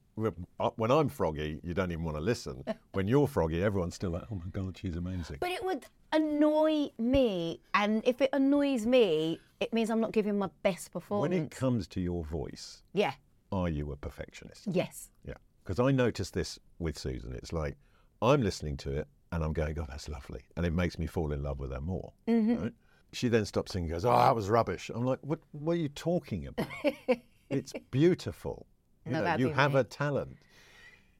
uh, 0.59 0.69
when 0.75 0.89
I'm 0.89 1.09
froggy, 1.09 1.59
you 1.63 1.73
don't 1.73 1.91
even 1.91 2.03
want 2.03 2.17
to 2.17 2.21
listen. 2.21 2.63
When 2.93 3.07
you're 3.07 3.27
froggy, 3.27 3.61
everyone's 3.61 3.93
still 3.93 4.09
like, 4.09 4.23
oh 4.31 4.35
my 4.35 4.49
God, 4.51 4.75
she's 4.75 4.95
amazing. 4.95 5.37
But 5.39 5.51
it 5.51 5.63
would 5.63 5.85
annoy 6.13 6.89
me. 6.97 7.61
And 7.75 8.01
if 8.05 8.21
it 8.21 8.31
annoys 8.33 8.87
me, 8.87 9.39
it 9.59 9.71
means 9.71 9.91
I'm 9.91 9.99
not 9.99 10.13
giving 10.13 10.39
my 10.39 10.49
best 10.63 10.91
performance. 10.91 11.29
When 11.29 11.45
it 11.45 11.51
comes 11.51 11.87
to 11.89 12.01
your 12.01 12.23
voice, 12.23 12.81
yeah. 12.93 13.13
are 13.51 13.69
you 13.69 13.91
a 13.91 13.95
perfectionist? 13.95 14.63
Yes. 14.65 15.11
Yeah. 15.27 15.35
Because 15.63 15.79
I 15.79 15.91
noticed 15.91 16.33
this 16.33 16.57
with 16.79 16.97
Susan. 16.97 17.33
It's 17.35 17.53
like, 17.53 17.77
I'm 18.19 18.41
listening 18.41 18.77
to 18.77 18.91
it 18.91 19.07
and 19.37 19.45
I'm 19.45 19.53
going, 19.53 19.73
God, 19.75 19.87
that's 19.89 20.09
lovely. 20.09 20.41
And 20.55 20.65
it 20.65 20.73
makes 20.73 20.97
me 20.99 21.05
fall 21.05 21.31
in 21.31 21.43
love 21.43 21.59
with 21.59 21.71
her 21.71 21.79
more. 21.81 22.11
Mm-hmm. 22.27 22.63
Right? 22.63 22.73
She 23.13 23.27
then 23.29 23.45
stops 23.45 23.71
singing 23.71 23.85
and 23.91 23.95
goes, 23.95 24.05
Oh, 24.05 24.17
that 24.17 24.35
was 24.35 24.49
rubbish. 24.49 24.89
I'm 24.93 25.05
like, 25.05 25.19
What, 25.21 25.39
what 25.51 25.73
are 25.73 25.75
you 25.79 25.89
talking 25.89 26.47
about? 26.47 26.67
it's 27.49 27.71
beautiful. 27.91 28.65
You, 29.05 29.11
No, 29.13 29.23
know, 29.23 29.35
you 29.37 29.49
have 29.49 29.73
me. 29.75 29.79
a 29.81 29.83
talent. 29.83 30.37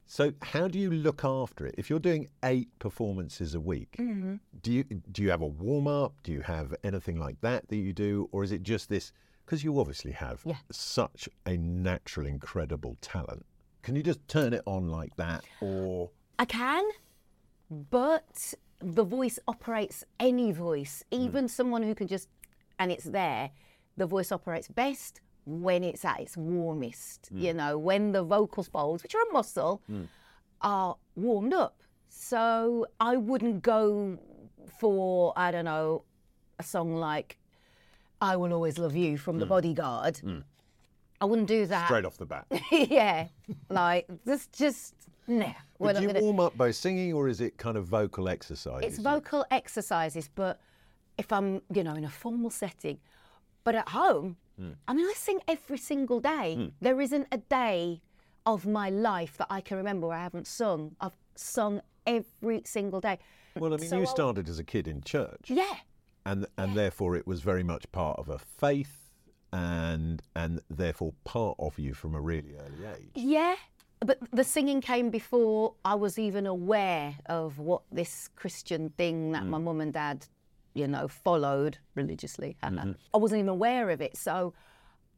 So, 0.09 0.31
how 0.41 0.67
do 0.69 0.79
you 0.79 0.89
look 0.89 1.24
after 1.25 1.65
it? 1.65 1.75
If 1.77 1.89
you're 1.89 2.00
doing 2.00 2.27
eight 2.43 2.69
performances 2.79 3.55
a 3.55 3.59
week, 3.59 3.95
Mm-hmm. 4.00 4.36
do 4.62 4.71
you 4.71 4.83
do 5.12 5.21
you 5.21 5.29
have 5.29 5.41
a 5.41 5.47
warm 5.47 5.88
up? 5.88 6.13
Do 6.24 6.31
you 6.31 6.41
have 6.41 6.74
anything 6.83 7.17
like 7.19 7.39
that 7.41 7.67
that 7.67 7.75
you 7.75 7.93
do, 7.93 8.29
or 8.31 8.43
is 8.43 8.51
it 8.53 8.63
just 8.63 8.89
this? 8.89 9.12
Because 9.45 9.63
you 9.63 9.79
obviously 9.79 10.12
have 10.13 10.41
Yeah. 10.45 10.55
such 10.71 11.29
a 11.45 11.55
natural, 11.57 12.25
incredible 12.25 12.97
talent. 13.01 13.45
Can 13.81 13.95
you 13.95 14.03
just 14.03 14.25
turn 14.27 14.53
it 14.53 14.62
on 14.65 14.88
like 14.89 15.15
that, 15.17 15.43
or 15.62 16.09
I 16.39 16.45
can, 16.45 16.83
but 17.69 18.53
the 18.79 19.03
voice 19.03 19.39
operates 19.47 20.03
any 20.19 20.51
voice, 20.51 21.03
hmm. 21.12 21.21
even 21.21 21.47
someone 21.47 21.83
who 21.83 21.95
can 21.95 22.07
just, 22.07 22.29
and 22.79 22.91
it's 22.91 23.05
there, 23.05 23.51
the 23.95 24.05
voice 24.05 24.31
operates 24.31 24.67
best 24.67 25.21
when 25.45 25.83
it's 25.83 26.03
at 26.05 26.19
its 26.19 26.38
warmest, 26.38 27.27
hmm. 27.31 27.39
you 27.39 27.53
know, 27.53 27.77
when 27.77 28.12
the 28.12 28.24
vocal 28.24 28.63
folds, 28.63 29.03
which 29.03 29.15
are 29.15 29.21
a 29.29 29.33
muscle, 29.33 29.81
hmm. 29.88 30.03
are 30.62 30.95
warmed 31.15 31.53
up. 31.53 31.81
So 32.09 32.88
I 33.00 33.17
wouldn't 33.17 33.62
go 33.62 34.17
for, 34.79 35.33
I 35.36 35.51
don't 35.51 35.65
know, 35.65 36.03
a 36.59 36.63
song 36.63 36.95
like 36.95 37.38
I 38.21 38.36
Will 38.36 38.53
Always 38.53 38.77
Love 38.77 38.95
You 38.95 39.17
from 39.17 39.39
The 39.39 39.45
Bodyguard. 39.45 40.21
I 41.19 41.25
wouldn't 41.25 41.47
do 41.47 41.65
that. 41.65 41.86
straight 41.86 42.05
off 42.05 42.17
the 42.17 42.25
bat? 42.25 42.45
yeah, 42.71 43.27
like 43.69 44.07
this 44.25 44.47
just 44.47 44.93
nah. 45.27 45.53
We're 45.79 45.89
But 45.93 45.96
do 45.98 46.01
you 46.01 46.07
gonna- 46.07 46.22
warm 46.22 46.39
up 46.39 46.57
by 46.57 46.72
singing, 46.72 47.13
or 47.13 47.27
is 47.27 47.39
it 47.41 47.57
kind 47.57 47.77
of 47.77 47.86
vocal 47.86 48.27
exercise? 48.29 48.81
it's 48.84 48.98
vocal 48.98 49.46
exercises, 49.51 50.29
but 50.34 50.60
if 51.17 51.31
I'm, 51.31 51.62
you 51.74 51.84
know, 51.84 51.93
in 51.96 52.03
a 52.03 52.10
formal 52.10 52.50
setting, 52.50 53.00
but 53.63 53.75
at 53.75 53.89
home, 53.89 54.38
hmm. 54.57 54.72
I 54.88 54.93
mean, 54.93 55.05
I 55.05 55.13
sing 55.15 55.39
every 55.48 55.77
single 55.77 56.19
day. 56.19 56.55
Hmm. 56.55 56.65
There 56.81 57.00
isn't 57.01 57.27
a 57.31 57.38
day 57.38 58.01
of 58.46 58.65
my 58.65 58.89
life 58.89 59.38
that 59.38 59.48
I 59.50 59.62
can 59.62 59.77
remember 59.77 60.07
where 60.07 60.17
I 60.17 60.24
haven't 60.24 60.48
sung. 60.48 60.96
I've 61.01 61.17
sung 61.36 61.81
every 62.05 62.62
single 62.65 63.01
day. 63.01 63.19
Well, 63.55 63.74
I 63.74 63.77
mean, 63.77 63.89
So 63.89 64.00
you 64.00 64.05
started 64.05 64.48
as 64.50 64.57
a 64.60 64.63
kid 64.63 64.88
in 64.88 65.01
church, 65.01 65.50
Yeah, 65.50 65.75
and 66.25 66.46
and 66.57 66.75
therefore 66.75 67.15
it 67.15 67.27
was 67.27 67.41
very 67.41 67.63
much 67.63 67.91
part 67.91 68.17
of 68.19 68.29
a 68.29 68.39
faith, 68.39 69.12
and 69.51 70.22
and 70.36 70.62
therefore 70.69 71.13
part 71.24 71.55
of 71.60 71.77
you 71.79 71.93
from 71.93 72.15
a 72.15 72.22
really 72.22 72.55
early 72.55 72.86
age. 72.96 73.12
yeah. 73.15 73.55
But 73.99 74.19
the 74.31 74.43
singing 74.43 74.81
came 74.81 75.09
before 75.09 75.73
I 75.83 75.95
was 75.95 76.19
even 76.19 76.45
aware 76.45 77.15
of 77.25 77.57
what 77.57 77.81
this 77.91 78.29
Christian 78.35 78.89
thing 78.91 79.31
that 79.31 79.43
mm. 79.43 79.49
my 79.49 79.57
mum 79.57 79.81
and 79.81 79.91
dad, 79.91 80.25
you 80.73 80.87
know, 80.87 81.07
followed 81.07 81.77
religiously. 81.95 82.57
Mm-hmm. 82.63 82.91
I 83.13 83.17
wasn't 83.17 83.39
even 83.39 83.49
aware 83.49 83.89
of 83.89 84.01
it. 84.01 84.15
So 84.15 84.53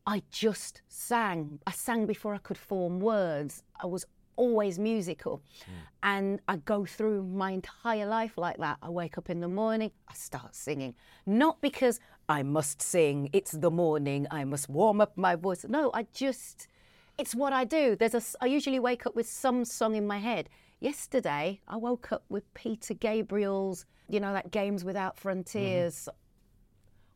I 0.06 0.24
just 0.32 0.82
sang. 0.88 1.60
I 1.68 1.72
sang 1.72 2.06
before 2.06 2.34
I 2.34 2.38
could 2.38 2.58
form 2.58 3.00
words. 3.00 3.64
I 3.82 3.86
was 3.86 4.06
always 4.40 4.80
musical. 4.80 5.42
Mm. 5.60 5.74
And 6.02 6.40
I 6.48 6.56
go 6.56 6.86
through 6.86 7.24
my 7.24 7.52
entire 7.52 8.06
life 8.06 8.38
like 8.38 8.58
that. 8.58 8.78
I 8.82 8.90
wake 8.90 9.18
up 9.18 9.30
in 9.30 9.42
the 9.42 9.50
morning, 9.50 9.92
I 10.08 10.14
start 10.14 10.56
singing. 10.56 10.96
Not 11.26 11.60
because 11.62 12.00
I 12.30 12.42
must 12.44 12.82
sing, 12.82 13.30
it's 13.34 13.52
the 13.52 13.70
morning, 13.70 14.26
I 14.32 14.46
must 14.46 14.70
warm 14.70 15.02
up 15.02 15.18
my 15.18 15.36
voice. 15.36 15.66
No, 15.68 15.92
I 15.94 16.08
just, 16.14 16.68
it's 17.20 17.36
what 17.36 17.52
I 17.52 17.66
do. 17.66 17.96
There's 17.98 18.16
a, 18.16 18.22
I 18.42 18.48
usually 18.48 18.80
wake 18.80 19.06
up 19.06 19.16
with 19.16 19.30
some 19.30 19.66
song 19.66 19.96
in 19.96 20.08
my 20.08 20.18
head. 20.18 20.50
Yesterday, 20.80 21.60
I 21.68 21.76
woke 21.76 22.14
up 22.14 22.24
with 22.30 22.52
Peter 22.54 22.94
Gabriel's, 22.94 23.86
you 24.08 24.22
know, 24.22 24.32
that 24.32 24.52
Games 24.52 24.86
Without 24.86 25.16
mm-hmm. 25.16 25.22
Frontiers. 25.22 26.08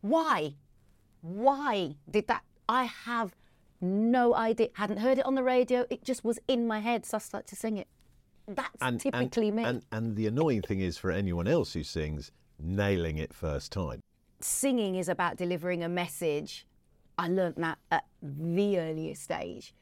Why? 0.01 0.55
Why 1.21 1.95
did 2.11 2.27
that? 2.27 2.43
I 2.67 2.83
have 2.83 3.33
no 3.79 4.35
idea. 4.35 4.67
Hadn't 4.73 4.97
heard 4.97 5.17
it 5.17 5.25
on 5.25 5.35
the 5.35 5.43
radio. 5.43 5.85
It 5.89 6.03
just 6.03 6.25
was 6.25 6.37
in 6.49 6.67
my 6.67 6.79
head, 6.79 7.05
so 7.05 7.15
I 7.15 7.19
started 7.19 7.47
to 7.47 7.55
sing 7.55 7.77
it. 7.77 7.87
That's 8.45 9.01
typically 9.01 9.47
and, 9.47 9.55
me. 9.55 9.63
And, 9.63 9.85
and 9.93 10.15
the 10.17 10.27
annoying 10.27 10.63
thing 10.63 10.81
is 10.81 10.97
for 10.97 11.11
anyone 11.11 11.47
else 11.47 11.71
who 11.71 11.83
sings, 11.83 12.31
nailing 12.59 13.17
it 13.17 13.33
first 13.33 13.71
time. 13.71 14.01
Singing 14.41 14.95
is 14.95 15.07
about 15.07 15.37
delivering 15.37 15.81
a 15.81 15.89
message. 15.89 16.67
I 17.17 17.29
learnt 17.29 17.55
that 17.57 17.77
at 17.89 18.03
the 18.21 18.79
earliest 18.79 19.23
stage 19.23 19.73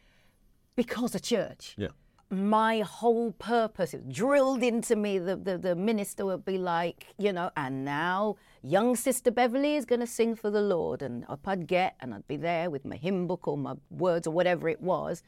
because 0.75 1.16
of 1.16 1.22
church. 1.22 1.75
Yeah. 1.78 1.90
my 2.30 2.80
whole 2.80 3.34
purpose 3.34 3.94
it 3.94 4.08
drilled 4.08 4.63
into 4.63 4.96
me 4.96 5.20
the, 5.20 5.36
the, 5.36 5.58
the 5.58 5.75
minister 5.75 6.25
would 6.25 6.46
be 6.46 6.58
like 6.58 7.08
you 7.18 7.34
know 7.34 7.51
and 7.58 7.84
now 7.84 8.38
young 8.63 8.96
sister 8.96 9.30
beverley 9.30 9.75
is 9.75 9.84
going 9.84 10.00
to 10.00 10.08
sing 10.08 10.34
for 10.34 10.50
the 10.50 10.62
lord 10.62 11.01
and 11.01 11.25
up 11.28 11.46
i'd 11.46 11.68
get 11.68 11.98
and 12.00 12.13
i'd 12.13 12.25
be 12.30 12.38
there 12.38 12.70
with 12.70 12.86
my 12.86 12.96
hymn 12.96 13.28
book 13.28 13.50
or 13.50 13.58
my 13.58 13.74
words 13.90 14.25
or 14.28 14.32
whatever 14.32 14.70
it 14.70 14.80
was 14.80 15.24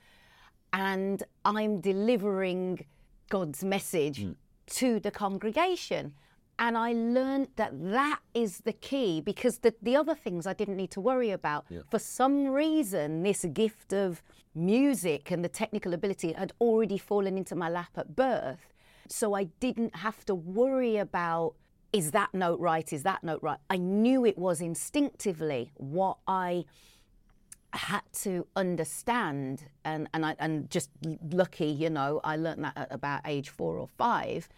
and 0.72 1.24
i'm 1.44 1.82
delivering 1.82 2.86
god's 3.30 3.66
message 3.66 4.24
mm. 4.24 4.34
to 4.66 4.98
the 5.02 5.12
congregation 5.12 6.14
and 6.60 6.78
I 6.78 6.94
learned 6.94 7.50
that 7.56 7.72
that 7.92 8.20
is 8.34 8.60
the 8.60 8.74
key 8.74 9.22
because 9.22 9.60
the, 9.60 9.74
the 9.82 9.96
other 9.96 10.16
things 10.16 10.46
I 10.46 10.54
didn't 10.54 10.78
need 10.78 10.92
to 10.92 11.02
worry 11.02 11.32
about. 11.32 11.66
For 11.90 12.00
some 12.00 12.48
reason, 12.48 13.24
this 13.24 13.46
gift 13.46 13.94
of 13.94 14.22
music 14.56 15.32
and 15.32 15.44
the 15.44 15.50
technical 15.50 15.94
ability 15.94 16.34
had 16.34 16.54
already 16.62 16.98
fallen 16.98 17.38
into 17.38 17.56
my 17.56 17.70
lap 17.70 17.92
at 17.98 18.16
birth. 18.16 18.74
So 19.08 19.34
I 19.34 19.46
didn't 19.60 19.96
have 19.98 20.26
to 20.26 20.36
worry 20.36 20.98
about 20.98 21.56
is 21.92 22.10
that 22.12 22.34
note 22.34 22.60
right? 22.60 22.92
Is 22.92 23.04
that 23.04 23.24
note 23.24 23.44
right? 23.44 23.60
I 23.70 23.78
knew 23.78 24.26
it 24.26 24.38
was 24.38 24.62
instinctively 24.62 25.72
what 25.76 26.18
I 26.28 26.66
had 27.72 28.02
to 28.14 28.48
understand, 28.56 29.66
and 29.86 30.10
and 30.14 30.26
I 30.26 30.36
and 30.40 30.70
just 30.70 30.90
lucky, 31.32 31.68
you 31.68 31.90
know, 31.90 32.20
I 32.24 32.36
learned 32.36 32.64
that 32.64 32.78
at 32.78 32.88
about 32.92 33.22
age 33.26 33.50
four 33.50 33.78
or 33.78 33.88
five. 33.88 34.50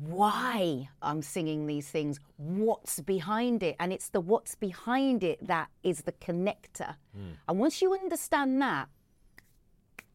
Why 0.00 0.88
I'm 1.02 1.22
singing 1.22 1.66
these 1.66 1.88
things, 1.88 2.18
what's 2.36 3.00
behind 3.00 3.62
it, 3.62 3.76
and 3.80 3.92
it's 3.92 4.08
the 4.10 4.20
what's 4.20 4.54
behind 4.54 5.22
it 5.24 5.46
that 5.46 5.68
is 5.82 6.02
the 6.02 6.12
connector. 6.12 6.94
Hmm. 7.14 7.30
And 7.48 7.58
once 7.58 7.80
you 7.82 7.92
understand 7.94 8.60
that, 8.62 8.88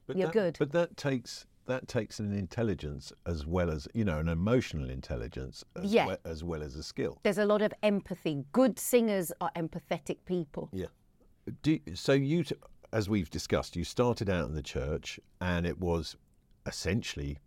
But 0.06 0.18
You're 0.18 0.28
that- 0.28 0.34
good. 0.34 0.56
But 0.60 0.72
that 0.74 0.98
takes 0.98 1.46
that 1.66 1.88
takes 1.88 2.20
an 2.20 2.34
intelligence 2.34 3.14
as 3.26 3.46
well 3.46 3.72
as 3.72 3.88
you 3.94 4.04
know 4.04 4.20
an 4.20 4.28
emotional 4.28 4.90
intelligence 4.90 5.64
as, 5.78 5.94
Yeah. 5.94 6.08
well, 6.08 6.18
as 6.26 6.44
well 6.44 6.62
as 6.62 6.76
a 6.76 6.84
skill. 6.84 7.20
there's 7.24 7.38
a 7.38 7.46
lot 7.46 7.62
of 7.62 7.74
empathy. 7.82 8.44
Good 8.52 8.78
singers 8.80 9.32
are 9.40 9.50
empathetic 9.56 10.18
people. 10.26 10.68
Yeah. 10.74 10.88
Do, 11.62 11.80
so 11.94 12.12
you, 12.12 12.44
as 12.92 13.08
we've 13.10 13.30
discussed, 13.30 13.78
you 13.78 13.86
started 13.86 14.30
out 14.30 14.46
in 14.50 14.56
the 14.56 14.62
church, 14.62 15.22
and 15.40 15.66
it 15.66 15.80
was 15.80 16.18
essentially 16.66 17.40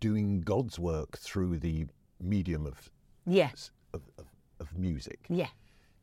doing 0.00 0.40
God's 0.40 0.78
work 0.78 1.18
through 1.18 1.58
the 1.58 1.86
medium 2.20 2.66
of 2.66 2.90
Yeah, 3.26 3.50
of, 3.92 4.02
of, 4.18 4.26
of 4.60 4.78
music. 4.78 5.20
yeah. 5.28 5.48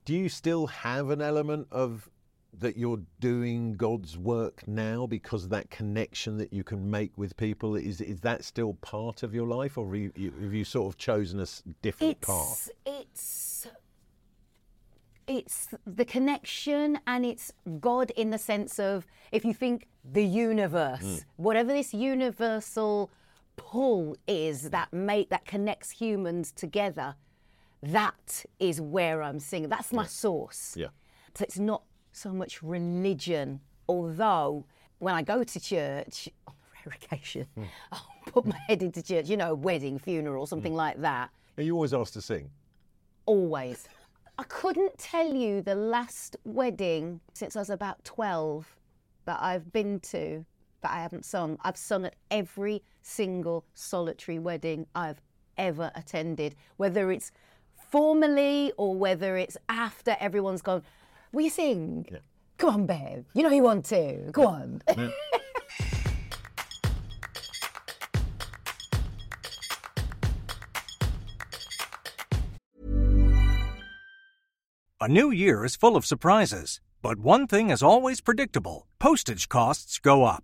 Do 0.05 0.15
you 0.15 0.29
still 0.29 0.67
have 0.67 1.09
an 1.12 1.21
element 1.21 1.67
of 1.71 2.09
that 2.57 2.75
you're 2.77 3.01
doing 3.19 3.74
God's 3.74 4.17
work 4.17 4.67
now 4.67 5.05
because 5.05 5.43
of 5.43 5.50
that 5.51 5.69
connection 5.69 6.38
that 6.38 6.51
you 6.51 6.63
can 6.63 6.89
make 6.89 7.12
with 7.15 7.38
people? 7.38 7.75
Is 7.75 8.01
is 8.01 8.21
that 8.21 8.43
still 8.43 8.74
part 8.81 9.21
of 9.21 9.33
your 9.36 9.45
life, 9.45 9.77
or 9.77 9.86
have 9.86 9.95
you, 9.95 10.12
have 10.41 10.53
you 10.53 10.63
sort 10.65 10.91
of 10.91 10.98
chosen 10.98 11.39
a 11.39 11.45
different 11.83 12.21
path? 12.21 12.69
It's 12.86 13.67
it's 13.67 13.67
it's 15.27 15.67
the 15.86 16.05
connection 16.05 17.00
and 17.05 17.24
it's 17.24 17.51
God 17.79 18.12
in 18.15 18.31
the 18.31 18.39
sense 18.39 18.79
of 18.79 19.05
if 19.31 19.45
you 19.45 19.53
think 19.53 19.86
the 20.03 20.25
universe, 20.25 21.03
Mm. 21.03 21.24
whatever 21.36 21.71
this 21.71 21.93
universal 21.93 23.12
pull 23.60 24.16
is 24.25 24.70
that 24.70 24.92
make 24.94 25.30
that 25.30 25.46
connects 25.46 25.92
humans 25.92 26.54
together, 26.54 27.16
that 27.84 28.46
is 28.58 28.80
where 28.80 29.22
I'm 29.22 29.39
singing. 29.39 29.70
That's 29.70 29.92
my 29.92 30.06
source. 30.06 30.75
Yeah. 30.78 30.88
So 31.36 31.44
it's 31.44 31.60
not 31.60 31.84
so 32.13 32.32
much 32.32 32.63
religion, 32.63 33.60
although 33.88 34.66
when 35.00 35.13
I 35.13 35.22
go 35.22 35.44
to 35.44 35.60
church, 35.60 36.30
on 36.48 36.54
a 36.54 36.89
rare 36.89 36.96
occasion, 36.96 37.48
hmm. 37.56 37.63
I'll 37.92 38.08
put 38.28 38.46
my 38.46 38.58
head 38.68 38.82
into 38.82 39.04
church, 39.04 39.28
you 39.28 39.36
know, 39.36 39.54
wedding, 39.54 40.00
funeral, 40.00 40.46
something 40.46 40.72
hmm. 40.72 40.78
like 40.78 41.01
that. 41.01 41.30
Are 41.58 41.63
you 41.63 41.75
always 41.75 41.94
asked 41.94 42.13
to 42.13 42.22
sing? 42.22 42.50
Always. 43.25 43.89
I 44.38 44.44
couldn't 44.44 44.98
tell 44.98 45.34
you 45.34 45.62
the 45.62 45.75
last 45.75 46.38
wedding 46.46 47.20
since 47.34 47.58
I 47.58 47.60
was 47.60 47.70
about 47.70 48.01
12 48.06 48.74
that 49.25 49.38
I've 49.42 49.72
been 49.74 50.00
to 50.00 50.46
that 50.81 50.91
I 50.91 51.01
haven't 51.01 51.25
sung. 51.25 51.57
I've 51.63 51.77
sung 51.77 52.05
at 52.05 52.15
every 52.29 52.81
single 53.01 53.65
solitary 53.74 54.39
wedding 54.39 54.88
I've 54.95 55.21
ever 55.57 55.91
attended, 55.95 56.55
whether 56.77 57.12
it's 57.12 57.31
formally 57.91 58.71
or 58.77 58.95
whether 58.95 59.38
it's 59.38 59.57
after 59.67 60.15
everyone's 60.19 60.62
gone, 60.62 60.83
Will 61.31 61.43
you 61.43 61.50
sing? 61.51 62.07
Yeah. 62.12 62.17
Come 62.57 62.74
on, 62.74 62.86
babe. 62.88 63.25
You 63.36 63.43
know 63.43 63.51
you 63.51 63.62
want 63.62 63.86
to. 63.86 64.29
Go 64.31 64.48
on. 64.48 64.81
A 75.01 75.07
new 75.07 75.31
year 75.31 75.63
is 75.63 75.77
full 75.77 75.95
of 75.95 76.05
surprises, 76.05 76.81
but 77.01 77.19
one 77.19 77.48
thing 77.48 77.69
is 77.69 77.81
always 77.81 78.19
predictable 78.19 78.86
postage 78.98 79.48
costs 79.48 79.98
go 79.98 80.25
up. 80.25 80.43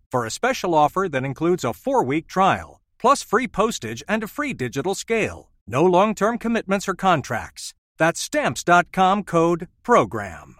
for 0.11 0.25
a 0.25 0.31
special 0.31 0.75
offer 0.75 1.07
that 1.09 1.25
includes 1.25 1.63
a 1.63 1.73
four 1.73 2.03
week 2.03 2.27
trial, 2.27 2.81
plus 2.99 3.23
free 3.23 3.47
postage 3.47 4.03
and 4.07 4.23
a 4.23 4.27
free 4.27 4.53
digital 4.53 4.93
scale. 4.93 5.51
No 5.65 5.85
long 5.85 6.13
term 6.13 6.37
commitments 6.37 6.87
or 6.87 6.95
contracts. 6.95 7.73
That's 7.97 8.19
Stamps.com 8.19 9.23
code 9.23 9.67
PROGRAM. 9.83 10.55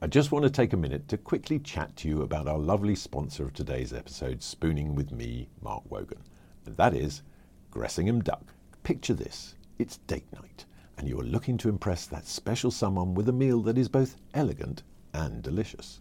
I 0.00 0.06
just 0.06 0.30
want 0.30 0.44
to 0.44 0.50
take 0.50 0.72
a 0.72 0.76
minute 0.76 1.08
to 1.08 1.16
quickly 1.16 1.58
chat 1.58 1.96
to 1.96 2.08
you 2.08 2.22
about 2.22 2.46
our 2.46 2.58
lovely 2.58 2.94
sponsor 2.94 3.44
of 3.44 3.54
today's 3.54 3.92
episode, 3.92 4.42
Spooning 4.42 4.94
with 4.94 5.10
me, 5.10 5.48
Mark 5.60 5.82
Wogan, 5.90 6.22
and 6.66 6.76
that 6.76 6.94
is 6.94 7.22
Gressingham 7.72 8.22
Duck. 8.22 8.54
Picture 8.82 9.14
this 9.14 9.56
it's 9.78 9.96
date 9.96 10.30
night, 10.32 10.64
and 10.96 11.08
you 11.08 11.18
are 11.18 11.24
looking 11.24 11.56
to 11.58 11.68
impress 11.68 12.06
that 12.06 12.26
special 12.26 12.70
someone 12.70 13.14
with 13.14 13.28
a 13.28 13.32
meal 13.32 13.62
that 13.62 13.78
is 13.78 13.88
both 13.88 14.16
elegant 14.34 14.82
and 15.12 15.42
delicious. 15.42 16.00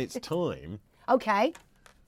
It's 0.00 0.18
time 0.20 0.80
okay. 1.08 1.52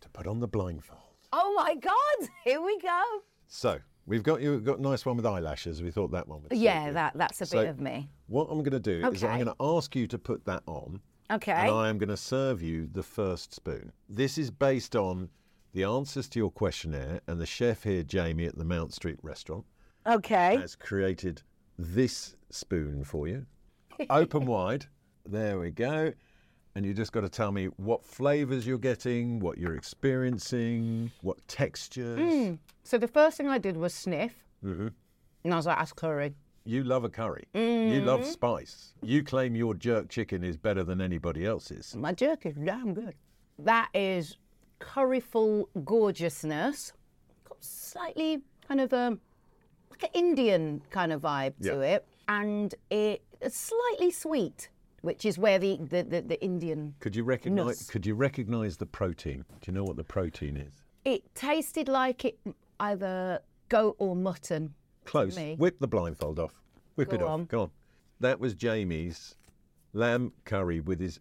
to 0.00 0.08
put 0.10 0.26
on 0.26 0.40
the 0.40 0.48
blindfold. 0.48 1.00
Oh 1.32 1.54
my 1.56 1.74
God. 1.74 2.28
Here 2.44 2.60
we 2.60 2.78
go. 2.78 3.02
So 3.46 3.78
we've 4.06 4.22
got 4.22 4.40
you 4.40 4.58
got 4.60 4.78
a 4.78 4.82
nice 4.82 5.04
one 5.06 5.16
with 5.16 5.26
eyelashes. 5.26 5.82
We 5.82 5.90
thought 5.90 6.10
that 6.12 6.26
one 6.28 6.42
would. 6.42 6.52
Yeah, 6.52 6.86
you. 6.88 6.92
that, 6.94 7.12
that's 7.16 7.40
a 7.40 7.46
So 7.46 7.58
bit 7.60 7.68
of 7.68 7.80
me. 7.80 8.08
What 8.26 8.48
I'm 8.50 8.58
going 8.62 8.72
to 8.72 8.80
do 8.80 9.06
is 9.08 9.22
I'm 9.22 9.34
going 9.42 9.54
to 9.54 9.56
ask 9.76 9.94
you 9.94 10.06
to 10.08 10.18
put 10.18 10.44
that 10.46 10.62
on, 10.66 11.00
Okay. 11.30 11.52
and 11.52 11.70
I 11.70 11.88
am 11.88 11.98
going 11.98 12.08
to 12.08 12.16
serve 12.16 12.62
you 12.62 12.88
the 12.92 13.02
first 13.02 13.54
spoon. 13.54 13.92
This 14.08 14.38
is 14.38 14.50
based 14.50 14.96
on 14.96 15.28
the 15.74 15.84
answers 15.84 16.28
to 16.30 16.38
your 16.38 16.50
questionnaire, 16.50 17.20
and 17.26 17.40
the 17.40 17.46
chef 17.46 17.82
here, 17.84 18.02
Jamie, 18.02 18.44
at 18.46 18.56
the 18.56 18.64
Mount 18.64 18.92
Street 18.92 19.18
restaurant, 19.22 19.64
Okay. 20.06 20.56
has 20.56 20.74
created 20.76 21.42
this 21.78 22.36
spoon 22.50 23.04
for 23.04 23.26
you. 23.28 23.46
Open 24.10 24.44
wide. 24.46 24.86
There 25.26 25.58
we 25.58 25.70
go. 25.70 26.12
And 26.74 26.84
you 26.86 26.94
just 26.94 27.12
got 27.12 27.20
to 27.22 27.28
tell 27.28 27.52
me 27.52 27.66
what 27.76 28.04
flavors 28.04 28.66
you're 28.66 28.78
getting, 28.78 29.40
what 29.40 29.58
you're 29.58 29.74
experiencing, 29.74 31.10
what 31.20 31.36
textures. 31.48 32.56
So 32.84 32.98
the 32.98 33.08
first 33.08 33.36
thing 33.36 33.48
I 33.48 33.58
did 33.58 33.76
was 33.76 33.92
sniff, 33.94 34.34
Mm-hmm. 34.64 34.88
and 35.44 35.52
I 35.52 35.56
was 35.56 35.66
like, 35.66 35.78
"That's 35.78 35.92
curry." 35.92 36.34
You 36.64 36.84
love 36.84 37.02
a 37.02 37.08
curry. 37.08 37.48
You 37.54 38.02
love 38.02 38.24
spice. 38.24 38.94
You 39.02 39.24
claim 39.24 39.56
your 39.56 39.74
jerk 39.74 40.08
chicken 40.08 40.44
is 40.44 40.56
better 40.56 40.84
than 40.84 41.00
anybody 41.00 41.44
else's. 41.44 41.96
My 41.96 42.12
jerk 42.12 42.46
is 42.46 42.54
damn 42.54 42.94
good. 42.94 43.14
That 43.58 43.88
is 43.94 44.36
curryful 44.78 45.66
gorgeousness. 45.84 46.92
Got 47.48 47.56
slightly 47.64 48.42
kind 48.68 48.80
of 48.80 48.92
um, 48.92 49.20
like 49.90 50.04
an 50.04 50.10
Indian 50.14 50.82
kind 50.90 51.12
of 51.12 51.22
vibe 51.22 51.54
to 51.64 51.80
it, 51.80 52.06
and 52.28 52.72
it, 52.90 53.22
it's 53.40 53.56
slightly 53.58 54.12
sweet, 54.12 54.68
which 55.02 55.24
is 55.24 55.38
where 55.38 55.58
the 55.58 55.76
the, 55.76 56.02
the, 56.02 56.20
the 56.22 56.42
Indian. 56.42 56.94
Could 57.00 57.14
you 57.14 57.22
recognize? 57.24 57.88
Could 57.88 58.06
you 58.06 58.14
recognize 58.14 58.76
the 58.78 58.86
protein? 58.86 59.44
Do 59.60 59.70
you 59.70 59.72
know 59.74 59.84
what 59.84 59.96
the 59.96 60.04
protein 60.04 60.56
is? 60.56 60.72
It 61.04 61.34
tasted 61.34 61.88
like 61.88 62.24
it 62.24 62.38
either 62.80 63.40
goat 63.68 63.96
or 63.98 64.16
mutton. 64.16 64.74
Close. 65.04 65.36
Whip 65.58 65.78
the 65.80 65.88
blindfold 65.88 66.38
off. 66.38 66.54
Whip 66.96 67.10
Go 67.10 67.16
it 67.16 67.22
off. 67.22 67.30
on. 67.30 67.44
Go 67.46 67.60
on. 67.62 67.70
That 68.20 68.38
was 68.38 68.54
Jamie's 68.54 69.34
lamb 69.92 70.32
curry 70.44 70.80
with 70.80 71.00
his 71.00 71.18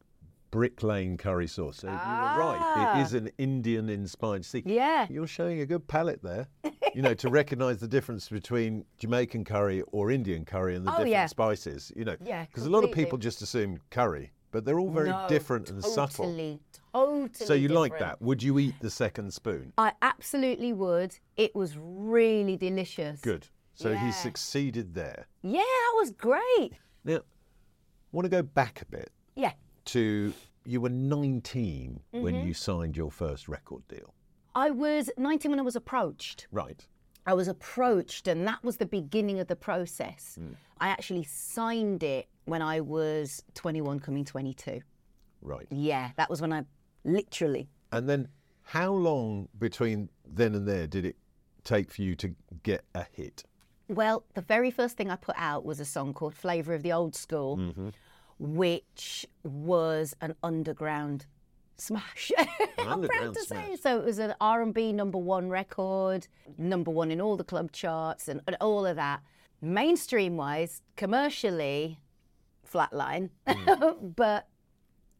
Brick 0.52 0.84
Lane 0.84 1.17
curry 1.17 1.48
sauce. 1.48 1.78
So 1.78 1.88
you 1.88 1.94
were 1.94 1.98
right. 1.98 2.58
Ah. 2.60 3.00
It 3.00 3.04
is 3.04 3.13
an 3.13 3.32
Indian 3.38 3.89
inspired. 3.89 4.46
See, 4.46 4.62
Yeah. 4.65 5.08
you're 5.10 5.26
showing 5.28 5.62
a 5.62 5.65
good 5.65 5.88
palate 5.88 6.22
there. 6.22 6.48
you 6.96 7.02
know, 7.02 7.14
to 7.14 7.30
recognise 7.30 7.80
the 7.80 7.88
difference 7.88 8.30
between 8.30 8.86
Jamaican 8.98 9.46
curry 9.46 9.82
or 9.92 10.12
Indian 10.12 10.46
curry 10.46 10.76
and 10.76 10.86
the 10.86 10.90
Oh, 10.92 10.94
different 10.94 11.12
yeah. 11.12 11.26
spices. 11.26 11.92
You 11.96 12.06
know, 12.06 12.16
Yeah, 12.24 12.46
because 12.46 12.66
a 12.66 12.70
lot 12.70 12.84
of 12.84 12.92
people 12.92 13.18
just 13.18 13.42
assume 13.42 13.80
curry, 13.90 14.32
but 14.52 14.66
they're 14.66 14.80
all 14.80 14.90
very 14.92 15.10
No, 15.10 15.26
different 15.30 15.70
and 15.70 15.84
subtle. 15.84 16.26
Totally, 16.26 16.60
totally. 16.94 17.30
So 17.34 17.54
you 17.54 17.70
like 17.70 17.98
that? 18.00 18.22
Would 18.22 18.44
you 18.44 18.60
eat 18.60 18.76
the 18.82 18.90
second 18.90 19.34
spoon? 19.34 19.74
I 19.78 19.94
absolutely 20.02 20.74
would. 20.74 21.18
It 21.38 21.56
was 21.56 21.78
really 21.78 22.58
delicious. 22.58 23.22
Good. 23.22 23.48
So 23.74 23.96
he 23.96 24.12
succeeded 24.12 24.94
there. 24.94 25.28
Yeah, 25.42 25.60
that 25.62 25.94
was 25.96 26.12
great. 26.12 26.74
Now, 27.04 27.16
I 27.18 27.22
want 28.12 28.26
to 28.26 28.30
go 28.30 28.44
back 28.44 28.82
a 28.82 28.86
bit 28.86 29.12
Yeah. 29.36 29.54
to 29.86 30.34
you 30.66 30.82
were 30.82 30.90
19 30.90 32.02
when 32.12 32.36
Mm-hmm. 32.36 32.48
you 32.48 32.54
signed 32.54 32.96
your 32.98 33.10
first 33.10 33.48
record 33.48 33.88
deal. 33.88 34.14
I 34.56 34.70
was 34.70 35.10
19 35.18 35.52
when 35.52 35.60
I 35.60 35.64
was 35.64 35.76
approached. 35.76 36.48
Right. 36.52 36.86
I 37.26 37.34
was 37.34 37.48
approached, 37.48 38.28
and 38.28 38.48
that 38.48 38.64
was 38.64 38.78
the 38.78 38.86
beginning 38.86 39.40
of 39.40 39.48
the 39.48 39.56
process. 39.56 40.38
Hmm. 40.40 40.54
I 40.80 40.88
actually 40.90 41.24
signed 41.24 42.02
it 42.04 42.28
when 42.46 42.62
I 42.62 42.82
was 42.82 43.44
21, 43.54 44.00
coming 44.00 44.26
22. 44.26 44.82
Right. 45.42 45.68
Yeah, 45.70 46.12
that 46.18 46.30
was 46.30 46.42
when 46.42 46.52
I 46.52 46.64
literally. 47.04 47.70
And 47.92 48.10
then 48.10 48.28
how 48.64 48.92
long 48.92 49.48
between 49.60 50.10
then 50.26 50.56
and 50.56 50.68
there 50.68 50.88
did 50.88 51.06
it 51.06 51.16
take 51.64 51.92
for 51.92 52.02
you 52.02 52.16
to 52.16 52.34
get 52.64 52.84
a 52.96 53.06
hit? 53.12 53.44
Well, 53.88 54.24
the 54.34 54.42
very 54.42 54.72
first 54.72 54.98
thing 54.98 55.12
I 55.12 55.16
put 55.16 55.36
out 55.38 55.64
was 55.66 55.80
a 55.80 55.86
song 55.86 56.14
called 56.14 56.34
Flavour 56.34 56.74
of 56.74 56.82
the 56.82 56.92
Old 56.94 57.14
School, 57.16 57.58
Mm-hmm. 57.58 57.90
which 58.40 59.26
was 59.44 60.16
an 60.22 60.36
underground 60.42 61.26
smash. 61.82 62.32
I'm 62.78 63.02
proud 63.02 63.34
to 63.34 63.44
say. 63.44 63.76
So 63.82 63.98
it 64.00 64.06
was 64.06 64.20
an 64.20 64.36
R&B 64.39 64.94
number 64.94 65.17
one 65.17 65.50
record, 65.50 66.28
number 66.58 66.91
one 66.91 67.12
in 67.12 67.20
all 67.20 67.36
the 67.38 67.44
club 67.44 67.72
charts 67.72 68.28
and, 68.28 68.41
and 68.48 68.56
all 68.62 68.86
of 68.86 68.96
that. 68.96 69.22
Mainstream 69.62 70.38
wise, 70.38 70.82
commercially, 70.96 72.00
flatline, 72.72 73.30
Mm. 73.48 74.15
but 74.15 74.48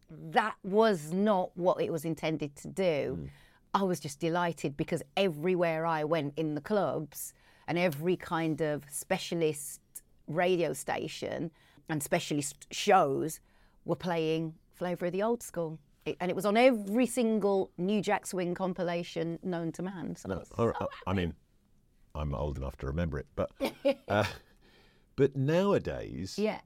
that 0.10 0.56
was 0.63 1.12
not 1.12 1.52
what 1.56 1.82
it 1.82 1.91
was 1.91 2.06
intended 2.06 2.56
to 2.58 2.67
do. 2.67 3.17
Mm. 3.19 3.30
I 3.74 3.84
was 3.84 4.00
just 4.00 4.19
delighted 4.19 4.76
because 4.76 5.02
everywhere 5.15 5.86
I 5.86 6.04
went 6.04 6.34
in 6.38 6.56
the 6.56 6.62
clubs 6.62 7.34
and 7.67 7.78
every 7.78 8.17
kind 8.17 8.62
of 8.62 8.84
specialist 8.89 9.80
radio 10.28 10.74
station 10.74 11.52
and 11.88 12.04
specialist 12.04 12.67
shows 12.71 13.39
were 13.86 13.95
playing 13.95 14.56
Flavour 14.74 15.06
of 15.06 15.13
the 15.13 15.24
Old 15.24 15.41
School. 15.43 15.80
It, 16.06 16.18
and 16.20 16.32
it 16.32 16.36
was 16.36 16.46
on 16.46 16.58
every 16.58 17.06
single 17.06 17.72
New 17.78 18.02
Jack 18.02 18.26
Swing 18.26 18.56
compilation 18.56 19.38
known 19.44 19.72
to 19.74 19.84
man. 19.84 20.16
So 20.16 20.30
I 20.30 20.34
No, 20.34 20.40
was 20.40 20.50
I, 20.54 20.80
so 20.80 20.90
I 21.06 21.14
mean, 21.14 21.34
I'm 22.16 22.34
old 22.34 22.58
enough 22.58 22.78
to 22.78 22.88
remember 22.88 23.20
it, 23.20 23.28
but 23.36 23.52
uh, 24.08 24.26
but 25.16 25.36
nowadays 25.36 26.38
yeah. 26.38 26.60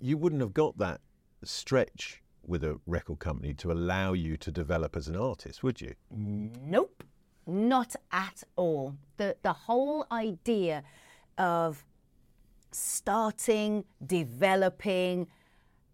you 0.00 0.16
wouldn't 0.16 0.40
have 0.40 0.54
got 0.54 0.78
that 0.78 1.00
stretch 1.44 2.22
with 2.46 2.64
a 2.64 2.80
record 2.86 3.18
company 3.18 3.54
to 3.54 3.70
allow 3.70 4.12
you 4.12 4.36
to 4.36 4.50
develop 4.50 4.96
as 4.96 5.06
an 5.08 5.16
artist, 5.16 5.62
would 5.62 5.80
you? 5.80 5.94
Nope, 6.10 7.04
not 7.46 7.94
at 8.10 8.42
all. 8.56 8.96
The 9.16 9.36
the 9.42 9.52
whole 9.52 10.06
idea 10.10 10.82
of 11.38 11.84
starting, 12.72 13.84
developing, 14.04 15.26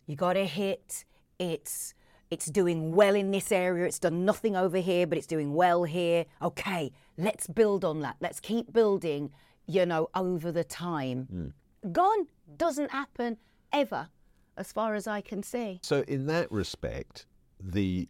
you 0.07 0.17
got 0.17 0.37
a 0.37 0.45
hit. 0.47 1.05
It's 1.39 1.95
it's 2.31 2.47
doing 2.47 2.95
well 2.95 3.15
in 3.15 3.31
this 3.31 3.51
area. 3.53 3.87
It's 3.87 3.99
done 3.99 4.25
nothing 4.25 4.57
over 4.57 4.79
here, 4.79 5.07
but 5.07 5.19
it's 5.19 5.27
doing 5.27 5.55
well 5.55 5.85
here. 5.85 6.27
Okay, 6.43 6.93
let's 7.17 7.47
build 7.47 7.85
on 7.85 8.01
that. 8.01 8.17
Let's 8.21 8.41
keep 8.41 8.73
building. 8.73 9.31
You 9.71 9.85
know, 9.85 10.09
over 10.15 10.51
the 10.51 10.65
time. 10.65 11.25
Hmm. 11.31 11.93
Gone 11.93 12.27
doesn't 12.57 12.91
happen 12.91 13.37
ever, 13.71 14.09
as 14.57 14.73
far 14.73 14.95
as 14.95 15.07
I 15.07 15.21
can 15.21 15.43
see. 15.43 15.79
So 15.83 16.01
in 16.09 16.27
that 16.27 16.51
respect, 16.51 17.27
the 17.61 18.09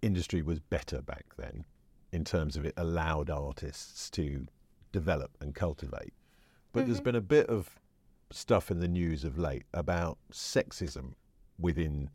industry 0.00 0.40
was 0.40 0.60
better 0.60 1.02
back 1.02 1.26
then 1.36 1.66
in 2.12 2.24
terms 2.24 2.56
of 2.56 2.64
it 2.64 2.72
allowed 2.76 3.28
artists 3.28 4.08
to 4.10 4.46
develop 4.92 5.36
and 5.40 5.54
cultivate. 5.54 6.14
But 6.72 6.86
there's 6.86 6.98
mm-hmm. 6.98 7.04
been 7.04 7.14
a 7.16 7.20
bit 7.20 7.48
of 7.48 7.78
stuff 8.30 8.70
in 8.70 8.80
the 8.80 8.88
news 8.88 9.24
of 9.24 9.38
late 9.38 9.64
about 9.74 10.18
sexism 10.32 11.12
within 11.58 12.10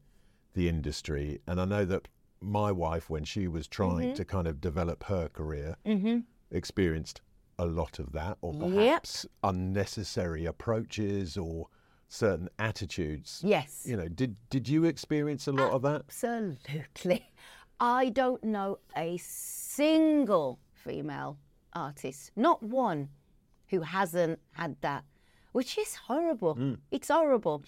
the 0.54 0.68
industry. 0.70 1.42
And 1.48 1.60
I 1.60 1.66
know 1.66 1.86
that 1.86 2.08
my 2.42 2.72
wife, 2.72 3.10
when 3.10 3.24
she 3.24 3.48
was 3.48 3.68
trying 3.68 4.08
mm-hmm. 4.08 4.14
to 4.14 4.26
kind 4.26 4.48
of 4.48 4.60
develop 4.60 5.04
her 5.06 5.30
career, 5.30 5.76
mm-hmm. 5.86 6.20
experienced 6.52 7.22
a 7.60 7.66
lot 7.66 8.00
of 8.00 8.12
that, 8.14 8.38
or 8.42 8.54
Yep. 8.54 8.74
perhaps 8.74 9.26
unnecessary 9.44 10.46
approaches 10.46 11.38
or 11.38 11.68
certain 12.08 12.50
attitudes. 12.60 13.42
Yes. 13.44 13.84
You 13.86 13.98
know, 13.98 14.08
did 14.08 14.36
did 14.50 14.68
you 14.68 14.86
experience 14.86 15.48
a 15.48 15.52
lot 15.52 15.72
of 15.72 15.82
that? 15.84 16.04
Absolutely. 16.08 17.26
I 17.80 18.10
don't 18.10 18.44
know 18.44 18.80
a 18.96 19.18
single 19.18 20.60
female 20.74 21.38
artist, 21.74 22.32
not 22.36 22.62
one, 22.62 23.10
who 23.70 23.82
hasn't 23.82 24.40
had 24.52 24.76
that, 24.82 25.04
which 25.52 25.78
is 25.78 25.96
horrible. 25.96 26.56
Mm. 26.56 26.78
It's 26.92 27.08
horrible. 27.08 27.64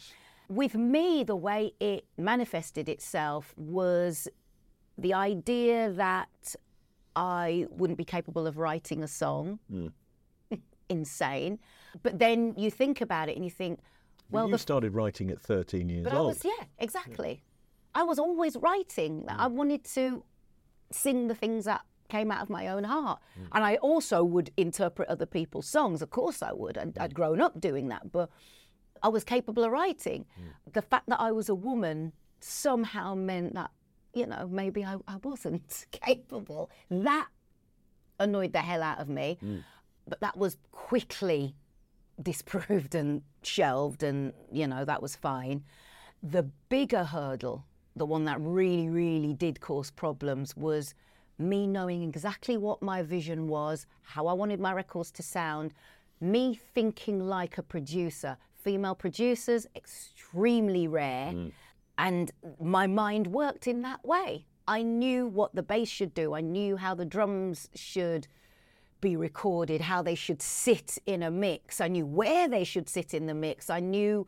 With 0.54 0.76
me, 0.76 1.24
the 1.24 1.36
way 1.36 1.74
it 1.80 2.06
manifested 2.18 2.88
itself 2.88 3.54
was 3.58 4.28
the 4.98 5.14
idea 5.14 5.92
that 5.94 6.56
I 7.16 7.66
wouldn't 7.72 7.98
be 7.98 8.06
capable 8.06 8.46
of 8.46 8.58
writing 8.58 9.04
a 9.04 9.08
song. 9.08 9.60
Hmm. 9.70 9.88
Insane. 10.90 11.60
But 12.04 12.20
then 12.20 12.54
you 12.56 12.70
think 12.70 13.02
about 13.02 13.30
it 13.30 13.36
and 13.36 13.44
you 13.44 13.52
think, 13.52 13.80
well, 14.30 14.46
you 14.46 14.52
the 14.52 14.58
started 14.60 14.94
writing 14.94 15.32
at 15.32 15.42
13 15.42 15.90
years 15.90 16.04
but 16.04 16.14
I 16.14 16.18
old. 16.18 16.28
was, 16.28 16.46
yeah, 16.46 16.66
exactly. 16.78 17.44
I 17.96 18.04
was 18.04 18.20
always 18.20 18.56
writing. 18.58 19.26
Hmm. 19.28 19.40
I 19.40 19.48
wanted 19.48 19.84
to 19.96 20.24
sing 20.92 21.28
the 21.28 21.36
things 21.36 21.66
that 21.66 21.82
came 22.10 22.32
out 22.32 22.44
of 22.44 22.50
my 22.50 22.68
own 22.68 22.84
heart. 22.84 23.20
Hmm. 23.36 23.46
And 23.54 23.64
I 23.64 23.78
also 23.78 24.24
would 24.24 24.52
interpret 24.56 25.10
other 25.10 25.26
people's 25.26 25.68
songs. 25.68 26.04
Of 26.04 26.12
course 26.12 26.44
I 26.44 26.54
would. 26.54 26.78
I'd, 26.78 26.98
I'd 27.00 27.14
grown 27.16 27.42
up 27.42 27.60
doing 27.60 27.88
that, 27.90 28.12
but 28.12 28.30
I 29.04 29.10
was 29.10 29.24
capable 29.24 29.64
of 29.64 29.72
writing. 29.72 30.26
Hmm. 30.36 30.72
The 30.72 30.82
fact 30.82 31.08
that 31.10 31.20
I 31.20 31.32
was 31.32 31.50
a 31.50 31.56
woman 31.56 32.14
somehow 32.40 33.14
meant 33.14 33.54
that, 33.54 33.72
you 34.14 34.26
know, 34.26 34.48
maybe 34.50 34.84
I, 34.84 34.96
I 35.08 35.18
wasn't 35.24 35.86
capable. 35.92 36.72
That 36.90 37.28
annoyed 38.20 38.54
the 38.54 38.60
hell 38.60 38.82
out 38.82 39.00
of 39.00 39.10
me. 39.10 39.38
Hmm. 39.40 39.58
But 40.08 40.22
that 40.22 40.38
was 40.38 40.58
quickly 40.72 41.56
disproved 42.22 42.96
and 42.96 43.22
shelved, 43.42 44.04
and 44.04 44.34
you 44.52 44.68
know 44.68 44.86
that 44.86 45.02
was 45.02 45.16
fine. 45.16 45.64
The 46.22 46.44
bigger 46.70 47.04
hurdle, 47.04 47.66
the 47.96 48.06
one 48.06 48.26
that 48.26 48.40
really, 48.40 48.90
really 48.90 49.34
did 49.34 49.60
cause 49.60 49.92
problems, 49.92 50.56
was 50.56 50.94
me 51.38 51.68
knowing 51.68 52.04
exactly 52.04 52.58
what 52.58 52.82
my 52.82 53.02
vision 53.02 53.48
was, 53.48 53.86
how 54.02 54.28
I 54.28 54.34
wanted 54.34 54.60
my 54.60 54.74
records 54.74 55.12
to 55.12 55.24
sound, 55.24 55.74
me 56.22 56.60
thinking 56.74 57.20
like 57.20 57.58
a 57.58 57.64
producer. 57.64 58.38
Female 58.64 58.96
producers, 58.96 59.68
extremely 59.76 60.88
rare, 60.88 61.34
mm. 61.34 61.52
and 61.98 62.32
my 62.62 62.88
mind 62.88 63.28
worked 63.28 63.68
in 63.68 63.82
that 63.82 64.06
way. 64.06 64.46
I 64.68 64.82
knew 64.82 65.28
what 65.28 65.54
the 65.54 65.64
bass 65.64 65.90
should 65.90 66.14
do, 66.14 66.34
I 66.34 66.42
knew 66.42 66.78
how 66.78 66.96
the 66.96 67.06
drums 67.06 67.70
should 67.76 68.28
be 69.02 69.16
recorded, 69.18 69.82
how 69.82 70.02
they 70.02 70.16
should 70.16 70.42
sit 70.42 70.98
in 71.06 71.24
a 71.24 71.30
mix. 71.30 71.82
I 71.82 71.90
knew 71.90 72.06
where 72.06 72.48
they 72.48 72.64
should 72.64 72.88
sit 72.88 73.14
in 73.14 73.26
the 73.26 73.34
mix. 73.34 73.70
I 73.70 73.82
knew 73.82 74.26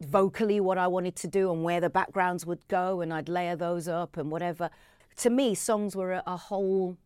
vocally 0.00 0.60
what 0.60 0.78
I 0.78 0.86
wanted 0.86 1.16
to 1.16 1.26
do 1.26 1.52
and 1.52 1.64
where 1.64 1.80
the 1.80 1.90
backgrounds 1.90 2.46
would 2.46 2.66
go, 2.68 3.00
and 3.00 3.12
I'd 3.12 3.28
layer 3.28 3.56
those 3.56 3.88
up 3.88 4.16
and 4.16 4.30
whatever. 4.30 4.70
To 5.16 5.30
me, 5.30 5.56
songs 5.56 5.96
were 5.96 6.12
a, 6.12 6.22
a 6.28 6.36
whole, 6.36 6.96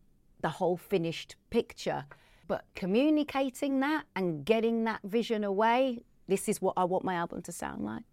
the 0.41 0.49
whole 0.49 0.77
finished 0.77 1.35
picture. 1.49 2.05
But 2.47 2.65
communicating 2.75 3.79
that 3.79 4.03
and 4.15 4.45
getting 4.45 4.83
that 4.83 4.99
vision 5.03 5.43
away, 5.43 6.03
this 6.27 6.47
is 6.47 6.61
what 6.61 6.73
I 6.77 6.83
want 6.83 7.03
my 7.03 7.15
album 7.15 7.41
to 7.43 7.51
sound 7.51 7.83
like. 7.83 8.03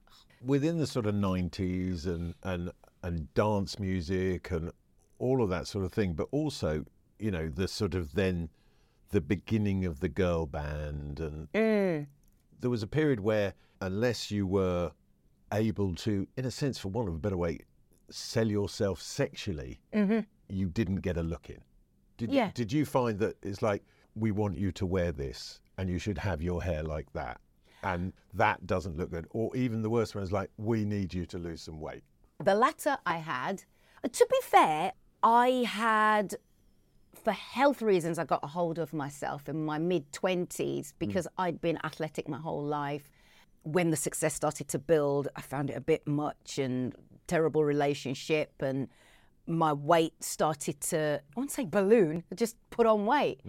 Within 0.44 0.78
the 0.78 0.86
sort 0.86 1.06
of 1.06 1.14
90s 1.14 2.06
and, 2.06 2.34
and, 2.42 2.70
and 3.02 3.32
dance 3.34 3.78
music 3.78 4.50
and 4.50 4.72
all 5.18 5.42
of 5.42 5.50
that 5.50 5.66
sort 5.66 5.84
of 5.84 5.92
thing, 5.92 6.14
but 6.14 6.28
also, 6.32 6.84
you 7.18 7.30
know, 7.30 7.48
the 7.48 7.68
sort 7.68 7.94
of 7.94 8.14
then 8.14 8.48
the 9.10 9.20
beginning 9.20 9.84
of 9.84 10.00
the 10.00 10.08
girl 10.08 10.46
band. 10.46 11.20
And 11.20 11.52
mm. 11.52 12.06
there 12.60 12.70
was 12.70 12.82
a 12.82 12.86
period 12.86 13.20
where, 13.20 13.54
unless 13.80 14.30
you 14.30 14.46
were 14.46 14.92
able 15.52 15.94
to, 15.96 16.26
in 16.36 16.44
a 16.44 16.50
sense, 16.50 16.78
for 16.78 16.88
want 16.88 17.08
of 17.08 17.14
a 17.14 17.18
better 17.18 17.36
way, 17.36 17.58
sell 18.10 18.48
yourself 18.48 19.00
sexually, 19.00 19.80
mm-hmm. 19.92 20.20
you 20.48 20.68
didn't 20.68 20.96
get 20.96 21.16
a 21.16 21.22
look 21.22 21.50
in. 21.50 21.60
Did, 22.16 22.32
Yeah. 22.32 22.50
did 22.54 22.72
you 22.72 22.84
find 22.84 23.18
that 23.20 23.36
it's 23.42 23.62
like, 23.62 23.84
we 24.16 24.32
want 24.32 24.58
you 24.58 24.72
to 24.72 24.86
wear 24.86 25.12
this 25.12 25.60
and 25.78 25.88
you 25.88 25.98
should 25.98 26.18
have 26.18 26.42
your 26.42 26.62
hair 26.62 26.82
like 26.82 27.12
that? 27.12 27.40
And 27.82 28.12
that 28.34 28.66
doesn't 28.66 28.96
look 28.96 29.10
good. 29.10 29.26
Or 29.30 29.54
even 29.56 29.82
the 29.82 29.90
worst 29.90 30.14
one 30.14 30.22
is 30.24 30.32
like, 30.32 30.50
we 30.56 30.84
need 30.84 31.14
you 31.14 31.26
to 31.26 31.38
lose 31.38 31.62
some 31.62 31.80
weight. 31.80 32.02
The 32.42 32.54
latter 32.54 32.98
I 33.06 33.16
had. 33.18 33.64
uh, 34.04 34.08
To 34.08 34.26
be 34.30 34.36
fair, 34.42 34.92
I 35.22 35.64
had, 35.66 36.34
for 37.14 37.32
health 37.32 37.82
reasons, 37.82 38.18
I 38.18 38.24
got 38.24 38.40
a 38.42 38.46
hold 38.48 38.78
of 38.78 38.92
myself 38.92 39.48
in 39.48 39.64
my 39.64 39.78
mid 39.78 40.10
20s 40.12 40.92
because 40.98 41.26
I'd 41.36 41.60
been 41.60 41.78
athletic 41.84 42.28
my 42.28 42.38
whole 42.38 42.62
life. 42.64 43.10
When 43.62 43.90
the 43.90 43.96
success 43.96 44.34
started 44.34 44.68
to 44.68 44.78
build, 44.78 45.28
I 45.36 45.42
found 45.42 45.68
it 45.70 45.76
a 45.76 45.80
bit 45.82 46.06
much 46.06 46.58
and 46.58 46.94
terrible 47.26 47.62
relationship, 47.64 48.52
and 48.60 48.88
my 49.46 49.72
weight 49.72 50.22
started 50.24 50.80
to, 50.80 51.20
I 51.20 51.32
won't 51.38 51.50
say 51.50 51.64
balloon, 51.66 52.24
just 52.34 52.56
put 52.70 52.86
on 52.86 53.04
weight. 53.04 53.40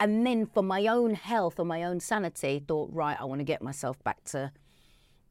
And 0.00 0.26
then 0.26 0.46
for 0.46 0.62
my 0.62 0.86
own 0.86 1.14
health 1.14 1.58
or 1.58 1.64
my 1.64 1.84
own 1.84 2.00
sanity, 2.00 2.62
thought, 2.66 2.90
right, 2.92 3.16
I 3.18 3.24
want 3.24 3.40
to 3.40 3.44
get 3.44 3.62
myself 3.62 4.02
back 4.02 4.22
to 4.24 4.52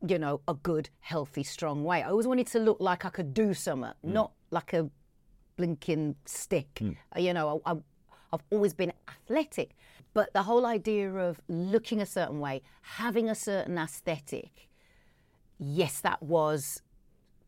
you 0.06 0.19
know, 0.19 0.41
a 0.47 0.54
good, 0.54 0.89
healthy, 0.99 1.43
strong 1.43 1.84
way. 1.84 2.04
I 2.04 2.10
always 2.10 2.28
wanted 2.28 2.47
to 2.47 2.60
look 2.60 2.78
like 2.80 3.06
I 3.06 3.10
could 3.10 3.34
do 3.34 3.54
something, 3.54 3.91
not 4.04 4.32
like 4.52 4.73
a 4.73 4.89
blinking 5.56 6.15
stick. 6.26 6.82
Uh, 7.15 7.19
You 7.19 7.34
know, 7.34 7.62
I, 7.65 7.71
I, 7.71 7.76
I've 8.34 8.43
always 8.52 8.73
been 8.73 8.91
athletic. 9.08 9.76
But 10.13 10.34
the 10.34 10.43
whole 10.43 10.65
idea 10.65 11.12
of 11.13 11.39
looking 11.47 12.02
a 12.02 12.06
certain 12.06 12.39
way, 12.39 12.62
having 12.82 13.30
a 13.30 13.36
certain 13.36 13.78
aesthetic, 13.78 14.69
yes, 15.58 16.02
that 16.02 16.21
was 16.21 16.82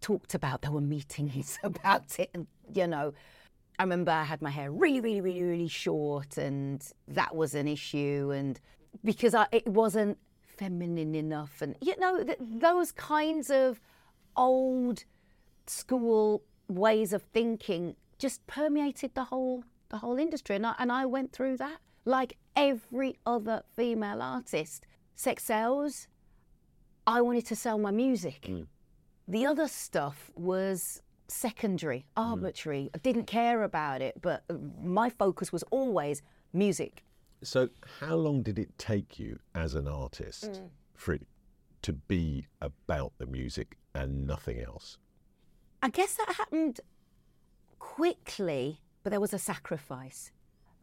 talked 0.02 0.34
about. 0.34 0.62
There 0.62 0.72
were 0.72 0.82
meetings 0.82 1.60
about 1.64 2.20
it. 2.20 2.30
And, 2.34 2.48
you 2.74 2.88
know, 2.88 3.14
I 3.78 3.84
remember 3.84 4.12
I 4.12 4.24
had 4.24 4.42
my 4.42 4.50
hair 4.50 4.72
really, 4.72 5.00
really, 5.00 5.22
really, 5.22 5.44
really 5.44 5.68
short, 5.68 6.38
and 6.38 6.86
that 7.08 7.36
was 7.36 7.56
an 7.56 7.68
issue. 7.68 8.32
And 8.34 8.60
because 9.04 9.34
I, 9.36 9.48
it 9.52 9.68
wasn't 9.68 10.18
feminine 10.42 11.16
enough, 11.16 11.62
and 11.62 11.76
you 11.82 11.98
know, 12.00 12.24
th- 12.24 12.40
those 12.40 12.92
kinds 12.92 13.50
of 13.50 13.80
old 14.38 15.04
school 15.68 16.44
ways 16.68 17.14
of 17.14 17.24
thinking 17.24 17.96
just 18.18 18.46
permeated 18.48 19.14
the 19.16 19.26
whole 19.26 19.64
the 19.90 19.98
whole 19.98 20.18
industry, 20.18 20.56
and 20.56 20.66
I, 20.66 20.76
and 20.80 20.92
I 20.92 21.06
went 21.06 21.32
through 21.34 21.58
that 21.58 21.80
like 22.06 22.38
every 22.56 23.18
other 23.26 23.64
female 23.76 24.22
artist. 24.22 24.86
Sex 25.16 25.44
sells. 25.44 26.08
I 27.08 27.22
wanted 27.22 27.46
to 27.48 27.56
sell 27.56 27.78
my 27.78 27.92
music. 27.92 28.48
Mm. 28.50 28.68
The 29.28 29.46
other 29.46 29.68
stuff 29.68 30.32
was 30.36 31.02
secondary, 31.28 32.00
mm. 32.00 32.04
arbitrary. 32.16 32.90
I 32.94 32.98
didn't 33.00 33.26
care 33.26 33.64
about 33.64 34.02
it, 34.02 34.22
but 34.22 34.44
uh, 34.50 34.56
my 34.84 35.10
focus 35.10 35.52
was 35.52 35.64
always 35.72 36.22
music. 36.54 37.04
So, 37.44 37.70
how 38.00 38.16
long 38.16 38.42
did 38.42 38.58
it 38.58 38.78
take 38.78 39.20
you 39.20 39.40
as 39.54 39.76
an 39.76 39.88
artist 39.88 40.52
mm. 40.52 40.70
for 40.96 41.14
it 41.14 41.28
to 41.84 41.94
be 41.94 42.48
about 42.62 43.14
the 43.18 43.26
music 43.26 43.78
and 43.94 44.26
nothing 44.26 44.60
else? 44.60 44.98
I 45.82 45.90
guess 45.90 46.16
that 46.16 46.34
happened 46.38 46.80
quickly, 47.80 48.82
but 49.04 49.12
there 49.12 49.20
was 49.20 49.34
a 49.34 49.40
sacrifice. 49.40 50.32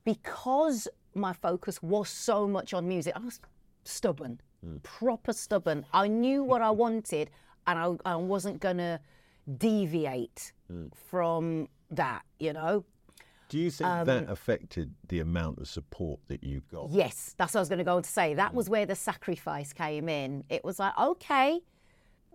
Because 0.05 0.88
my 1.14 1.33
focus 1.33 1.83
was 1.83 2.09
so 2.09 2.46
much 2.46 2.74
on 2.74 2.88
music, 2.88 3.14
I 3.16 3.20
was 3.20 3.40
stubborn, 3.85 4.40
mm. 4.64 4.83
proper 4.83 5.33
stubborn. 5.33 5.85
I 5.92 6.09
knew 6.09 6.42
what 6.42 6.62
I 6.62 6.70
wanted 6.70 7.31
and 7.66 7.78
I, 7.78 8.12
I 8.12 8.16
wasn't 8.16 8.61
going 8.61 8.78
to 8.78 9.00
deviate 9.59 10.52
hmm. 10.68 10.87
from 10.94 11.68
that, 11.90 12.22
you 12.38 12.52
know? 12.52 12.85
Do 13.48 13.59
you 13.59 13.70
think 13.70 14.07
that 14.07 14.24
um, 14.24 14.28
affected 14.31 14.94
the 15.09 15.20
amount 15.20 15.59
of 15.59 15.68
support 15.68 16.20
that 16.28 16.42
you 16.42 16.62
got? 16.72 16.88
Yes, 16.90 17.35
that's 17.37 17.52
what 17.52 17.59
I 17.59 17.62
was 17.62 17.68
going 17.68 17.78
to 17.81 17.85
go 17.85 17.96
on 17.96 18.02
to 18.02 18.11
say. 18.11 18.35
That 18.35 18.55
was 18.55 18.66
hmm. 18.66 18.72
where 18.72 18.87
the 18.87 18.94
sacrifice 18.94 19.72
came 19.72 20.09
in. 20.09 20.44
It 20.48 20.64
was 20.64 20.78
like, 20.78 20.96
okay, 20.98 21.61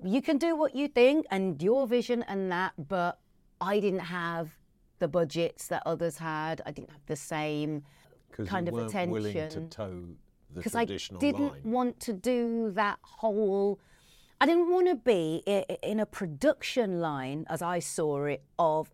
you 0.04 0.22
can 0.22 0.38
do 0.38 0.56
what 0.56 0.76
you 0.76 0.88
think 0.88 1.26
and 1.32 1.62
your 1.62 1.88
vision 1.88 2.24
and 2.28 2.52
that, 2.52 2.74
but 2.88 3.20
I 3.60 3.80
didn't 3.80 4.00
have 4.00 4.56
the 5.00 5.08
budgets 5.08 5.68
that 5.68 5.84
others 5.86 6.18
had. 6.18 6.62
I 6.66 6.72
didn't 6.72 6.92
have 6.92 7.06
the 7.06 7.16
same 7.16 7.84
kind 8.32 8.68
of 8.68 8.74
weren't 8.74 9.10
willing 9.10 9.34
to 9.34 9.40
attention. 9.40 9.70
toe 9.70 10.04
the 10.54 10.60
because 10.60 10.76
I 10.76 10.86
didn't 10.86 11.50
line. 11.50 11.62
want 11.64 12.00
to 12.02 12.14
do 12.14 12.72
that 12.72 13.00
whole. 13.02 13.80
I 14.40 14.46
didn't 14.46 14.72
want 14.72 14.88
to 14.88 14.96
be 14.96 15.44
in 15.82 16.00
a 16.00 16.06
production 16.06 17.00
line, 17.02 17.46
as 17.50 17.62
I 17.62 17.80
saw 17.80 18.26
it, 18.26 18.44
of 18.60 18.92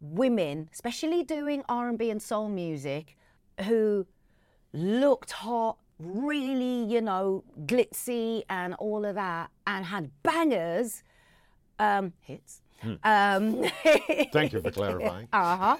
women, 0.00 0.68
especially 0.72 1.22
doing 1.22 1.62
R 1.68 1.88
and 1.88 1.98
B 1.98 2.10
and 2.10 2.20
soul 2.20 2.48
music, 2.48 3.16
who 3.62 4.06
looked 4.74 5.32
hot, 5.32 5.78
really, 5.98 6.84
you 6.92 7.00
know, 7.00 7.42
glitzy 7.64 8.42
and 8.50 8.74
all 8.74 9.04
of 9.06 9.14
that, 9.14 9.50
and 9.66 9.86
had 9.86 10.10
bangers, 10.22 11.02
um, 11.78 12.12
hits. 12.20 12.60
Um, 13.04 13.64
Thank 14.32 14.52
you 14.52 14.60
for 14.60 14.70
clarifying. 14.78 15.28
uh 15.32 15.56
huh. 15.56 15.76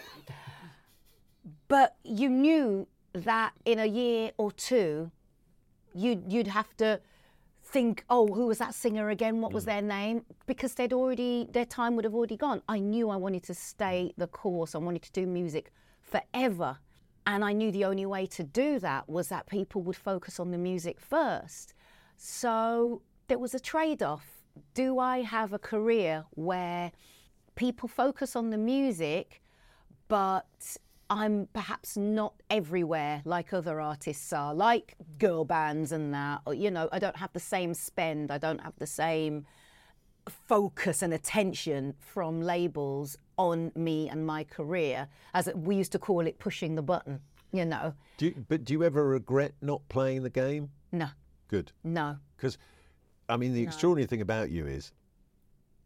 But 1.68 1.96
you 2.05 2.29
knew 2.31 2.87
that 3.12 3.53
in 3.64 3.79
a 3.79 3.87
year 3.87 4.31
or 4.38 4.53
two, 4.53 5.11
you'd 5.94 6.33
you'd 6.33 6.46
have 6.46 6.75
to 6.79 7.01
think, 7.72 8.04
oh, 8.11 8.26
who 8.26 8.46
was 8.46 8.58
that 8.58 8.74
singer 8.74 9.11
again? 9.11 9.40
What 9.40 9.52
was 9.52 9.64
mm. 9.64 9.68
their 9.68 9.82
name? 9.82 10.24
Because 10.46 10.74
they'd 10.74 10.92
already 10.92 11.48
their 11.52 11.64
time 11.64 11.96
would 11.96 12.04
have 12.04 12.14
already 12.14 12.37
gone. 12.37 12.62
I 12.68 12.78
knew 12.78 13.08
I 13.11 13.16
wanted 13.16 13.42
to 13.44 13.54
stay 13.54 14.11
mm. 14.11 14.18
the 14.18 14.26
course. 14.26 14.74
I 14.74 14.78
wanted 14.78 15.02
to 15.02 15.12
do 15.12 15.26
music 15.26 15.72
forever. 16.00 16.78
And 17.26 17.44
I 17.44 17.52
knew 17.52 17.70
the 17.70 17.85
only 17.85 18.06
way 18.06 18.26
to 18.26 18.42
do 18.42 18.78
that 18.80 19.08
was 19.08 19.28
that 19.28 19.46
people 19.46 19.80
would 19.82 19.96
focus 19.96 20.40
on 20.40 20.50
the 20.50 20.58
music 20.58 21.00
first. 21.00 21.74
So 22.16 23.02
there 23.28 23.38
was 23.38 23.54
a 23.54 23.61
trade 23.61 24.02
off. 24.02 24.26
Do 24.74 24.98
I 24.98 25.22
have 25.22 25.52
a 25.52 25.58
career 25.58 26.24
where 26.30 26.92
people 27.54 27.88
focus 27.88 28.35
on 28.37 28.50
the 28.50 28.58
music, 28.58 29.40
but 30.08 30.76
I'm 31.12 31.46
perhaps 31.53 31.98
not 31.98 32.33
everywhere 32.48 33.20
like 33.27 33.53
other 33.53 33.83
artists 33.83 34.33
are, 34.33 34.55
like 34.55 34.94
girl 35.18 35.44
bands 35.44 35.92
and 35.92 36.14
that. 36.14 36.40
Or, 36.46 36.55
you 36.55 36.70
know, 36.70 36.88
I 36.90 36.98
don't 36.98 37.16
have 37.16 37.35
the 37.35 37.40
same 37.40 37.75
spend, 37.75 38.31
I 38.31 38.38
don't 38.38 38.62
have 38.62 38.72
the 38.79 38.87
same 38.87 39.44
focus 40.27 41.03
and 41.03 41.12
attention 41.12 41.94
from 41.98 42.40
labels 42.40 43.18
on 43.37 43.72
me 43.75 44.09
and 44.09 44.27
my 44.27 44.42
career, 44.44 45.07
as 45.35 45.51
we 45.55 45.77
used 45.77 45.92
to 45.92 45.98
call 45.98 46.27
it 46.27 46.38
pushing 46.38 46.77
the 46.77 46.83
button, 46.83 47.20
you 47.53 47.66
know. 47.66 47.92
Do 48.16 48.27
you, 48.27 48.46
but 48.48 48.64
do 48.64 48.72
you 48.72 48.83
ever 48.83 49.07
regret 49.07 49.53
not 49.61 49.87
playing 49.90 50.22
the 50.22 50.31
game? 50.31 50.70
No, 50.92 51.09
Good. 51.48 51.72
no. 51.85 52.16
Because, 52.38 52.57
I 53.29 53.37
mean, 53.37 53.53
the 53.53 53.62
extraordinary 53.62 54.07
thing 54.07 54.22
about 54.22 54.51
you 54.51 54.66
is 54.66 54.92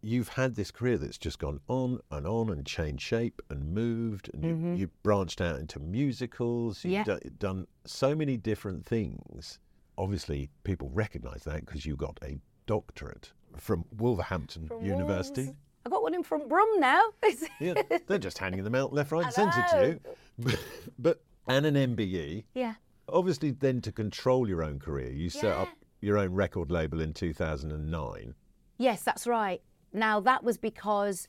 you've 0.02 0.28
had 0.28 0.54
this 0.54 0.70
career 0.70 0.98
that's 0.98 1.18
just 1.18 1.38
gone 1.38 1.60
on 1.68 2.00
and 2.10 2.26
on 2.26 2.50
and 2.50 2.64
changed 2.64 3.02
shape 3.02 3.42
and 3.50 3.72
moved, 3.74 4.30
and 4.32 4.44
you, 4.44 4.52
mm-hmm. 4.52 4.74
you've 4.74 5.02
branched 5.02 5.40
out 5.40 5.58
into 5.58 5.78
musicals. 5.80 6.84
You've 6.84 6.92
Yeah. 6.92 7.04
do- 7.04 7.30
done 7.38 7.66
so 7.84 8.14
many 8.14 8.36
different 8.36 8.84
things. 8.84 9.58
Obviously, 9.98 10.50
people 10.64 10.90
recognise 10.92 11.44
that 11.44 11.64
because 11.64 11.86
you 11.86 11.96
got 11.96 12.18
a 12.22 12.38
doctorate 12.66 13.32
from 13.56 13.84
Wolverhampton 13.96 14.70
University. 14.82 15.44
Wolves. 15.44 15.58
I 15.86 15.88
got 15.88 16.02
one 16.02 16.14
in 16.14 16.22
from 16.22 16.48
Brum 16.48 16.68
now. 16.78 17.02
Yeah, 17.60 17.74
they're 18.06 18.18
just 18.18 18.38
handing 18.38 18.64
them 18.64 18.74
out 18.74 18.92
left, 18.92 19.12
right, 19.12 19.24
and 19.24 19.32
centre 19.32 19.64
to 19.70 19.98
you. 20.44 20.58
but 20.98 21.22
and 21.48 21.64
an 21.64 21.96
MBE. 21.96 22.44
yeah. 22.54 22.74
Obviously, 23.08 23.52
then 23.52 23.80
to 23.82 23.92
control 23.92 24.48
your 24.48 24.64
own 24.64 24.80
career, 24.80 25.10
you 25.12 25.30
set 25.30 25.52
up 25.52 25.68
your 26.00 26.18
own 26.18 26.34
record 26.34 26.72
label 26.72 27.00
in 27.00 27.12
2009. 27.12 28.34
Yes, 28.78 29.02
that's 29.02 29.28
right. 29.28 29.62
Now, 29.96 30.20
that 30.20 30.44
was 30.44 30.58
because 30.58 31.26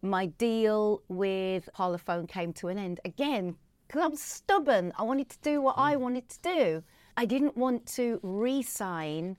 my 0.00 0.26
deal 0.26 1.02
with 1.08 1.68
Parlophone 1.76 2.28
came 2.28 2.52
to 2.54 2.68
an 2.68 2.78
end. 2.78 3.00
Again, 3.04 3.56
because 3.86 4.02
I'm 4.02 4.16
stubborn. 4.16 4.92
I 4.96 5.02
wanted 5.02 5.28
to 5.30 5.38
do 5.42 5.60
what 5.60 5.74
I 5.76 5.96
mm. 5.96 6.00
wanted 6.00 6.28
to 6.28 6.38
do. 6.40 6.82
I 7.16 7.24
didn't 7.24 7.56
want 7.56 7.84
to 7.94 8.20
re 8.22 8.62
sign 8.62 9.36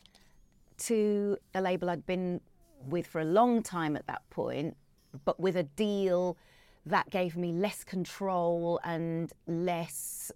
to 0.79 1.37
a 1.55 1.61
label 1.61 1.89
I'd 1.89 2.05
been 2.05 2.41
with 2.89 3.07
for 3.07 3.21
a 3.21 3.25
long 3.25 3.63
time 3.63 3.95
at 3.95 4.05
that 4.07 4.29
point, 4.29 4.75
but 5.23 5.39
with 5.39 5.55
a 5.55 5.63
deal 5.63 6.37
that 6.85 7.09
gave 7.09 7.37
me 7.37 7.53
less 7.53 7.83
control 7.83 8.79
and 8.83 9.31
less 9.47 10.31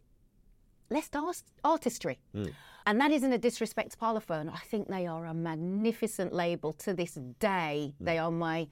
less 0.90 1.10
art- 1.14 1.44
artistry. 1.64 2.20
Mm. 2.36 2.54
And 2.86 3.00
that 3.00 3.12
isn't 3.12 3.32
a 3.32 3.38
disrespect 3.38 3.92
to 3.92 3.98
Parlophone. 3.98 4.52
I 4.52 4.58
think 4.58 4.88
they 4.88 5.08
are 5.08 5.26
a 5.26 5.34
magnificent 5.34 6.34
label 6.34 6.74
to 6.74 6.94
this 6.94 7.14
day. 7.40 7.94
Hmm. 7.98 8.06
They 8.06 8.18
are 8.18 8.32
my 8.32 8.68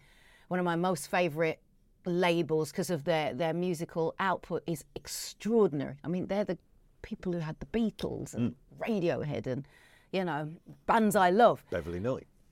one 0.48 0.60
of 0.60 0.66
my 0.66 0.76
most 0.76 1.12
favourite 1.12 1.60
labels 2.06 2.72
because 2.72 2.90
of 2.90 3.04
their 3.04 3.34
their 3.34 3.54
musical 3.54 4.16
output 4.20 4.64
is 4.66 4.84
extraordinary. 4.96 5.96
I 6.04 6.08
mean, 6.08 6.28
they're 6.28 6.46
the 6.46 6.58
people 7.02 7.34
who 7.34 7.40
had 7.40 7.56
the 7.60 7.68
Beatles 7.68 8.34
and 8.34 8.56
hmm. 8.78 8.84
Radiohead 8.84 9.48
and 9.48 9.68
you 10.12 10.24
know 10.24 10.50
bands 10.86 11.16
I 11.16 11.30
love. 11.30 11.64
Beverley 11.70 12.00
Knight. 12.00 12.28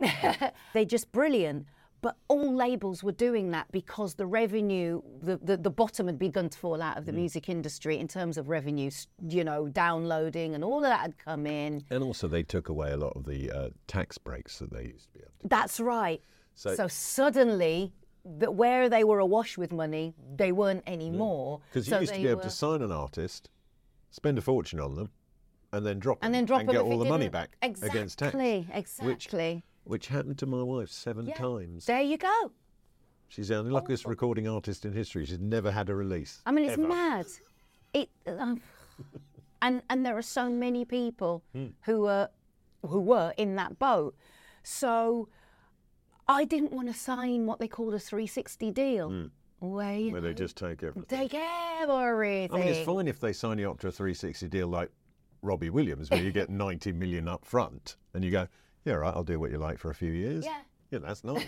Me. 0.00 0.08
they're 0.72 0.84
just 0.84 1.12
brilliant. 1.12 1.66
But 2.02 2.16
all 2.26 2.52
labels 2.52 3.04
were 3.04 3.12
doing 3.12 3.52
that 3.52 3.70
because 3.70 4.14
the 4.14 4.26
revenue, 4.26 5.00
the, 5.22 5.36
the, 5.36 5.56
the 5.56 5.70
bottom 5.70 6.08
had 6.08 6.18
begun 6.18 6.48
to 6.48 6.58
fall 6.58 6.82
out 6.82 6.98
of 6.98 7.06
the 7.06 7.12
music 7.12 7.48
industry 7.48 7.96
in 7.96 8.08
terms 8.08 8.36
of 8.36 8.48
revenue, 8.48 8.90
you 9.28 9.44
know, 9.44 9.68
downloading 9.68 10.56
and 10.56 10.64
all 10.64 10.78
of 10.78 10.82
that 10.82 10.98
had 11.00 11.16
come 11.16 11.46
in. 11.46 11.84
And 11.90 12.02
also, 12.02 12.26
they 12.26 12.42
took 12.42 12.68
away 12.68 12.90
a 12.90 12.96
lot 12.96 13.12
of 13.14 13.24
the 13.24 13.50
uh, 13.52 13.68
tax 13.86 14.18
breaks 14.18 14.58
that 14.58 14.72
they 14.72 14.86
used 14.86 15.12
to 15.12 15.12
be 15.12 15.20
able 15.20 15.30
to. 15.42 15.48
That's 15.48 15.78
right. 15.78 16.20
So- 16.56 16.74
So, 16.74 16.88
suddenly, 16.88 17.92
the, 18.24 18.50
where 18.50 18.88
they 18.88 19.04
were 19.04 19.20
awash 19.20 19.56
with 19.56 19.72
money, 19.72 20.12
they 20.34 20.50
weren't 20.50 20.82
anymore. 20.88 21.60
Because 21.70 21.86
you 21.86 21.92
So 21.94 22.00
used 22.00 22.14
to 22.14 22.20
be 22.20 22.26
able 22.26 22.38
were- 22.38 22.42
to 22.42 22.50
sign 22.50 22.82
an 22.82 22.90
artist, 22.90 23.48
spend 24.10 24.38
a 24.38 24.42
fortune 24.42 24.80
on 24.80 24.96
them, 24.96 25.10
and 25.72 25.86
then 25.86 26.00
drop 26.00 26.18
and 26.20 26.34
them 26.34 26.40
then 26.40 26.46
drop 26.46 26.60
and 26.60 26.68
them 26.68 26.74
get 26.74 26.82
all 26.82 26.98
the 26.98 27.08
money 27.08 27.28
back 27.28 27.56
exactly, 27.62 27.98
against 27.98 28.18
tax. 28.18 28.34
Exactly. 28.34 29.64
Which 29.84 30.06
happened 30.08 30.38
to 30.38 30.46
my 30.46 30.62
wife 30.62 30.90
seven 30.90 31.26
Yeah. 31.26 31.34
times. 31.34 31.86
There 31.86 32.00
you 32.00 32.16
go. 32.16 32.52
She's 33.28 33.48
the 33.48 33.60
unluckiest 33.60 34.06
recording 34.06 34.46
artist 34.46 34.84
in 34.84 34.92
history. 34.92 35.24
She's 35.24 35.38
never 35.40 35.70
had 35.72 35.88
a 35.88 35.94
release. 35.94 36.40
I 36.46 36.52
mean, 36.52 36.64
it's 36.66 36.74
ever. 36.74 36.86
mad. 36.88 37.26
It, 37.94 38.10
um, 38.26 38.60
and 39.62 39.82
and 39.90 40.04
there 40.04 40.16
are 40.16 40.22
so 40.22 40.48
many 40.50 40.84
people 40.84 41.42
who 41.82 42.06
are 42.06 42.28
who 42.86 43.00
were 43.00 43.32
in 43.36 43.56
that 43.56 43.78
boat. 43.78 44.14
So 44.62 45.28
I 46.28 46.44
didn't 46.44 46.72
want 46.72 46.88
to 46.88 46.94
sign 46.94 47.46
what 47.46 47.58
they 47.58 47.68
called 47.68 47.94
a 47.94 47.98
360 47.98 48.70
deal, 48.70 49.28
where 49.60 49.96
you 49.98 50.12
Where 50.12 50.20
they 50.20 50.34
just 50.34 50.56
take 50.56 50.82
everything. 50.82 51.28
take 51.28 51.34
everything. 51.34 52.54
I 52.54 52.58
mean, 52.58 52.68
it's 52.68 52.84
fine 52.86 53.08
if 53.08 53.18
they 53.18 53.32
sign 53.32 53.58
you 53.58 53.70
up 53.70 53.80
to 53.80 53.88
a 53.88 53.92
360 53.92 54.46
deal 54.48 54.68
like 54.68 54.90
Robbie 55.42 55.70
Williams, 55.70 56.10
where 56.10 56.22
you 56.22 56.30
get 56.32 56.50
90 56.50 56.92
million 56.92 57.26
up 57.28 57.44
front, 57.44 57.96
and 58.14 58.24
you 58.24 58.30
go, 58.30 58.46
yeah, 58.84 58.94
right, 58.94 59.14
I'll 59.14 59.24
do 59.24 59.38
what 59.38 59.50
you 59.50 59.58
like 59.58 59.78
for 59.78 59.90
a 59.90 59.94
few 59.94 60.12
years. 60.12 60.44
Yeah. 60.44 60.58
Yeah, 60.90 60.98
that's 60.98 61.24
nice. 61.24 61.46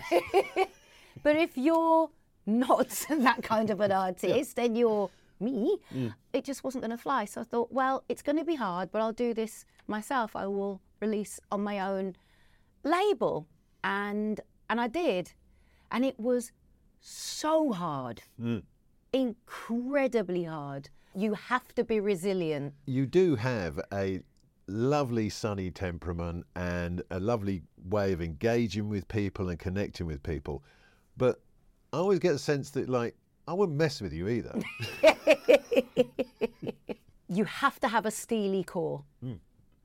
But 1.23 1.35
if 1.35 1.57
you're 1.57 2.09
not 2.45 2.89
that 3.09 3.43
kind 3.43 3.69
of 3.69 3.79
an 3.79 3.91
artist 3.91 4.59
and 4.59 4.77
you're 4.77 5.09
me, 5.39 5.77
mm. 5.93 6.13
it 6.33 6.43
just 6.43 6.63
wasn't 6.63 6.83
going 6.83 6.95
to 6.95 7.01
fly. 7.01 7.25
So 7.25 7.41
I 7.41 7.43
thought, 7.43 7.71
well, 7.71 8.03
it's 8.09 8.21
going 8.21 8.37
to 8.37 8.45
be 8.45 8.55
hard, 8.55 8.91
but 8.91 9.01
I'll 9.01 9.13
do 9.13 9.33
this 9.33 9.65
myself. 9.87 10.35
I 10.35 10.47
will 10.47 10.81
release 10.99 11.39
on 11.51 11.63
my 11.63 11.79
own 11.79 12.15
label, 12.83 13.47
and 13.83 14.39
and 14.69 14.79
I 14.79 14.87
did, 14.87 15.33
and 15.91 16.05
it 16.05 16.19
was 16.19 16.51
so 16.99 17.71
hard, 17.71 18.21
mm. 18.41 18.63
incredibly 19.13 20.43
hard. 20.43 20.89
You 21.13 21.33
have 21.33 21.73
to 21.75 21.83
be 21.83 21.99
resilient. 21.99 22.73
you 22.85 23.05
do 23.05 23.35
have 23.35 23.79
a 23.93 24.21
lovely 24.67 25.29
sunny 25.29 25.69
temperament 25.71 26.45
and 26.55 27.01
a 27.11 27.19
lovely 27.19 27.61
way 27.89 28.11
of 28.13 28.21
engaging 28.21 28.89
with 28.89 29.07
people 29.07 29.49
and 29.49 29.59
connecting 29.59 30.07
with 30.07 30.23
people. 30.23 30.63
But 31.17 31.39
I 31.93 31.97
always 31.97 32.19
get 32.19 32.33
the 32.33 32.39
sense 32.39 32.71
that, 32.71 32.89
like, 32.89 33.15
I 33.47 33.53
wouldn't 33.53 33.77
mess 33.77 34.01
with 34.01 34.11
you 34.11 34.27
either. 34.27 34.59
you 37.29 37.45
have 37.45 37.79
to 37.81 37.87
have 37.87 38.05
a 38.05 38.11
steely 38.11 38.63
core. 38.63 39.03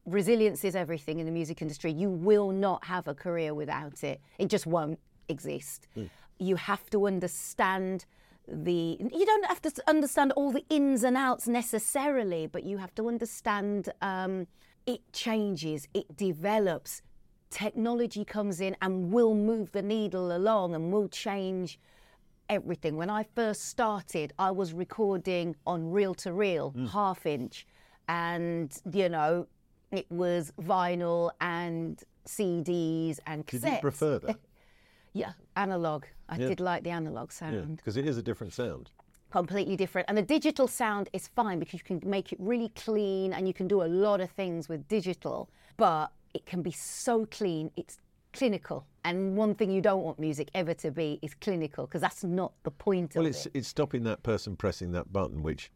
Resilience 0.07 0.65
is 0.65 0.75
everything 0.75 1.19
in 1.19 1.27
the 1.27 1.33
music 1.33 1.61
industry. 1.61 1.93
You 1.93 2.09
will 2.11 2.51
not 2.51 2.85
have 2.85 3.07
a 3.07 3.15
career 3.15 3.55
without 3.55 4.03
it. 4.03 4.21
It 4.39 4.49
just 4.49 4.67
won't 4.67 4.99
exist. 5.29 5.89
You 6.39 6.57
have 6.57 6.89
to 6.91 7.07
understand 7.07 8.07
the. 8.49 8.97
You 8.99 9.27
don't 9.27 9.47
have 9.47 9.61
to 9.63 9.73
understand 9.87 10.33
all 10.33 10.51
the 10.53 10.65
ins 10.71 11.05
and 11.05 11.17
outs 11.17 11.47
necessarily, 11.47 12.47
but 12.47 12.65
you 12.65 12.79
have 12.79 12.95
to 12.95 13.09
understand 13.09 13.93
um, 14.01 14.47
it 14.87 15.01
changes, 15.13 15.89
it 15.95 16.17
develops. 16.17 17.03
Technology 17.51 18.25
comes 18.25 18.61
in 18.61 18.77
and 18.81 19.13
will 19.13 19.35
move 19.35 19.73
the 19.73 19.83
needle 19.83 20.37
along 20.37 20.75
and 20.75 20.93
will 20.93 21.09
change 21.09 21.79
everything. 22.49 22.97
When 22.97 23.11
I 23.11 23.25
first 23.35 23.67
started, 23.67 24.33
I 24.39 24.51
was 24.51 24.73
recording 24.73 25.57
on 25.67 25.91
reel 25.91 26.15
to 26.17 26.33
reel, 26.33 26.71
hmm. 26.71 26.87
half 26.87 27.27
inch, 27.27 27.67
and 28.09 28.77
you 28.93 29.09
know, 29.09 29.47
it 29.91 30.07
was 30.11 30.53
vinyl 30.61 31.31
and 31.41 32.03
CDs 32.27 33.19
and 33.27 33.47
cassettes. 33.47 33.61
Did 33.63 33.73
you 33.75 33.81
prefer 33.81 34.19
that? 34.21 34.37
Yeah, 35.13 35.33
analog. 35.57 36.05
I 36.29 36.37
Yeah. 36.37 36.47
did 36.47 36.61
like 36.61 36.85
the 36.85 36.91
analog 36.91 37.33
sound. 37.33 37.79
because 37.79 37.97
it 37.97 38.07
is 38.07 38.17
a 38.17 38.23
different 38.23 38.53
sound. 38.53 38.93
Completely 39.31 39.77
different. 39.77 40.09
And 40.09 40.19
the 40.19 40.23
digital 40.23 40.67
sound 40.67 41.09
is 41.13 41.29
fine 41.29 41.59
because 41.59 41.75
you 41.75 41.85
can 41.85 42.01
make 42.05 42.33
it 42.33 42.39
really 42.41 42.71
clean 42.71 43.33
and 43.33 43.47
you 43.47 43.55
can 43.55 43.69
do 43.69 43.83
a 43.83 43.85
lot 43.87 44.21
of 44.21 44.31
things 44.31 44.69
with 44.69 44.87
digital, 44.89 45.49
but 45.77 46.11
it 46.35 46.47
can 46.47 46.63
be 46.63 46.73
so 46.73 47.27
clean, 47.27 47.71
it's 47.77 47.99
clinical. 48.33 48.87
And 49.05 49.37
one 49.37 49.55
thing 49.55 49.71
you 49.71 49.81
don't 49.81 50.03
want 50.03 50.19
music 50.19 50.51
ever 50.55 50.75
to 50.75 50.91
be 50.91 51.19
is 51.23 51.35
clinical 51.35 51.87
because 51.87 52.01
that's 52.01 52.25
not 52.25 52.53
the 52.65 52.71
point 52.71 53.15
Well, 53.15 53.25
of 53.25 53.31
it's 53.31 53.47
it. 53.47 53.53
it's 53.55 53.69
stopping 53.69 54.05
that 54.05 54.23
person 54.23 54.57
pressing 54.57 54.93
that 54.93 55.13
button, 55.13 55.43
which 55.43 55.71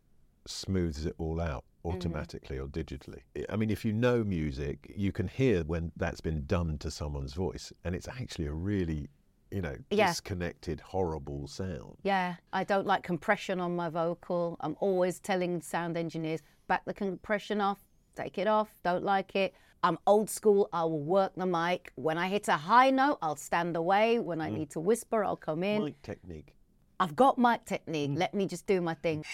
smooths 0.47 1.07
it 1.07 1.14
all 1.19 1.40
out 1.40 1.64
mm. 1.85 1.95
automatically 1.95 2.59
or 2.59 2.67
digitally. 2.67 3.21
I 3.49 3.57
mean, 3.57 3.71
if 3.71 3.85
you 3.85 3.93
know 3.93 4.25
music, 4.25 4.93
you 4.95 5.12
can 5.12 5.29
hear 5.29 5.64
when 5.64 5.93
that's 5.97 6.21
been 6.21 6.45
done 6.47 6.79
to 6.79 6.90
someone's 6.90 7.35
voice, 7.35 7.73
and 7.85 7.95
it's 7.95 8.09
actually 8.09 8.47
a 8.47 8.53
really, 8.53 9.09
you 9.55 9.62
know, 9.62 9.77
Yeah. 9.90 10.09
disconnected, 10.09 10.81
horrible 10.81 11.47
sound. 11.47 11.97
Yeah, 12.03 12.35
I 12.53 12.64
don't 12.64 12.88
like 12.88 13.05
compression 13.05 13.61
on 13.61 13.77
my 13.77 13.88
vocal. 13.88 14.57
I'm 14.59 14.77
always 14.81 15.21
telling 15.21 15.62
sound 15.62 15.97
engineers, 15.97 16.43
back 16.67 16.85
the 16.87 16.93
compression 16.93 17.61
off, 17.61 17.79
take 18.17 18.37
it 18.37 18.49
off, 18.49 18.75
don't 18.83 19.05
like 19.05 19.37
it. 19.37 19.55
I'm 19.85 19.97
old 20.09 20.29
school, 20.29 20.69
I 20.73 20.83
will 20.83 21.05
work 21.05 21.35
the 21.37 21.47
mic. 21.47 21.93
When 21.95 22.19
I 22.19 22.27
hit 22.27 22.49
a 22.49 22.57
high 22.57 22.90
note, 22.90 23.19
I'll 23.23 23.37
stand 23.37 23.77
away. 23.77 24.19
When 24.19 24.40
I 24.40 24.51
mm. 24.51 24.55
need 24.55 24.71
to 24.71 24.81
whisper, 24.81 25.23
I'll 25.23 25.37
come 25.37 25.62
in. 25.62 25.85
Mic 25.85 26.03
technique. 26.03 26.57
I've 26.99 27.14
got 27.14 27.38
mic 27.38 27.64
technique, 27.64 28.11
mm. 28.11 28.19
let 28.19 28.35
me 28.35 28.47
just 28.47 28.67
do 28.67 28.81
my 28.81 28.95
thing. 28.95 29.25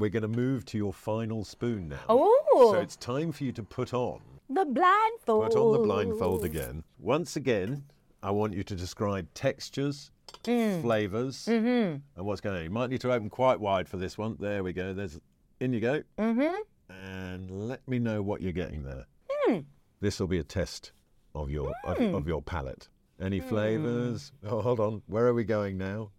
We're 0.00 0.08
going 0.08 0.22
to 0.22 0.28
move 0.28 0.64
to 0.64 0.78
your 0.78 0.94
final 0.94 1.44
spoon 1.44 1.90
now. 1.90 2.00
Oh, 2.08 2.39
So 2.52 2.74
it's 2.74 2.96
time 2.96 3.32
for 3.32 3.44
you 3.44 3.52
to 3.52 3.62
put 3.62 3.94
on 3.94 4.20
the 4.48 4.64
blindfold. 4.64 5.50
Put 5.52 5.56
on 5.58 5.72
the 5.72 5.78
blindfold 5.78 6.44
again. 6.44 6.82
Once 6.98 7.36
again, 7.36 7.84
I 8.22 8.30
want 8.32 8.52
you 8.52 8.62
to 8.64 8.74
describe 8.74 9.26
textures, 9.34 10.10
Mm. 10.44 10.82
flavors, 10.82 11.46
Mm-hmm. 11.46 11.96
and 12.16 12.26
what's 12.26 12.40
going 12.40 12.56
on. 12.56 12.62
You 12.64 12.70
might 12.70 12.90
need 12.90 13.00
to 13.00 13.12
open 13.12 13.28
quite 13.30 13.58
wide 13.60 13.88
for 13.88 13.96
this 13.96 14.16
one. 14.18 14.36
There 14.38 14.62
we 14.62 14.72
go. 14.72 14.92
There's 14.92 15.18
in 15.60 15.72
you 15.72 15.80
go. 15.80 16.02
Mm-hmm. 16.18 16.54
And 16.94 17.50
let 17.68 17.86
me 17.88 17.98
know 17.98 18.22
what 18.22 18.40
you're 18.42 18.52
getting 18.52 18.82
there. 18.84 19.06
Mm. 19.48 19.64
This 20.00 20.18
will 20.20 20.26
be 20.28 20.38
a 20.38 20.44
test 20.44 20.92
of 21.34 21.50
your 21.50 21.72
of, 21.84 22.00
of 22.00 22.26
your 22.28 22.42
palate. 22.42 22.88
Any 23.20 23.40
flavors? 23.40 24.32
Oh, 24.44 24.60
hold 24.62 24.80
on. 24.80 25.02
Where 25.06 25.26
are 25.26 25.34
we 25.34 25.44
going 25.44 25.76
now? 25.78 26.10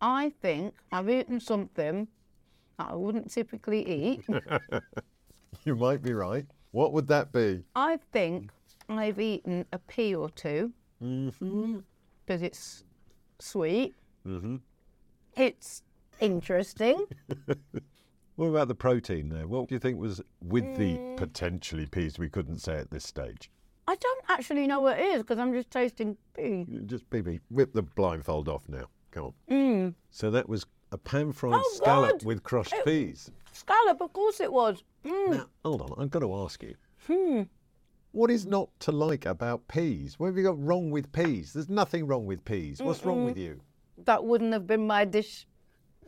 I 0.00 0.30
think 0.42 0.74
I've 0.92 1.08
eaten 1.10 1.40
something 1.40 2.08
that 2.78 2.88
I 2.90 2.94
wouldn't 2.94 3.30
typically 3.32 3.86
eat. 3.86 4.24
You 5.64 5.74
might 5.76 6.02
be 6.02 6.12
right. 6.12 6.46
What 6.72 6.92
would 6.92 7.08
that 7.08 7.32
be? 7.32 7.62
I 7.74 7.98
think 8.12 8.50
I've 8.88 9.18
eaten 9.20 9.66
a 9.72 9.78
pea 9.78 10.14
or 10.14 10.30
two 10.30 10.72
because 11.00 12.42
it's 12.42 12.84
sweet. 13.38 13.94
Mm-hmm. 14.26 14.56
It's 15.36 15.82
interesting. 16.20 17.04
What 18.36 18.46
about 18.46 18.68
the 18.68 18.74
protein 18.74 19.28
there? 19.28 19.46
What 19.46 19.68
do 19.68 19.74
you 19.74 19.78
think 19.78 19.98
was 20.00 20.22
with 20.40 20.64
Mm. 20.64 20.76
the 20.78 21.16
potentially 21.26 21.84
peas 21.84 22.18
we 22.18 22.30
couldn't 22.30 22.60
say 22.60 22.76
at 22.78 22.90
this 22.90 23.04
stage? 23.04 23.50
I 23.86 23.94
don't 23.96 24.24
actually 24.30 24.66
know 24.66 24.80
what 24.80 24.98
it 24.98 25.04
is 25.04 25.20
because 25.22 25.38
I'm 25.38 25.52
just 25.52 25.70
tasting 25.70 26.16
pea. 26.34 26.64
Just 26.86 27.10
BB, 27.10 27.40
whip 27.50 27.74
the 27.74 27.82
blindfold 27.82 28.48
off 28.48 28.66
now. 28.66 28.86
Come 29.10 29.34
on. 29.50 29.94
So 30.10 30.30
that 30.30 30.48
was 30.48 30.64
a 30.90 30.96
pan 30.96 31.32
fried 31.32 31.52
Mm. 31.52 31.62
Oh, 31.62 31.70
scallop 31.74 32.10
God. 32.20 32.24
with 32.24 32.42
crushed 32.42 32.72
peas. 32.86 33.30
Scallop, 33.52 34.00
of 34.00 34.12
course 34.12 34.40
it 34.40 34.52
was. 34.52 34.82
Mm. 35.04 35.30
Now, 35.30 35.46
hold 35.64 35.82
on, 35.82 35.94
I've 35.98 36.10
got 36.10 36.20
to 36.20 36.34
ask 36.36 36.62
you. 36.62 36.74
Hmm. 37.06 37.42
What 38.12 38.30
is 38.30 38.44
not 38.46 38.68
to 38.80 38.92
like 38.92 39.24
about 39.26 39.66
peas? 39.68 40.18
What 40.18 40.26
have 40.28 40.36
you 40.36 40.42
got 40.42 40.62
wrong 40.62 40.90
with 40.90 41.12
peas? 41.12 41.52
There's 41.52 41.68
nothing 41.68 42.06
wrong 42.06 42.26
with 42.26 42.44
peas. 42.44 42.82
What's 42.82 43.04
wrong 43.04 43.24
with 43.24 43.38
you? 43.38 43.60
That 44.04 44.24
wouldn't 44.24 44.52
have 44.52 44.66
been 44.66 44.86
my 44.86 45.04
dish. 45.04 45.46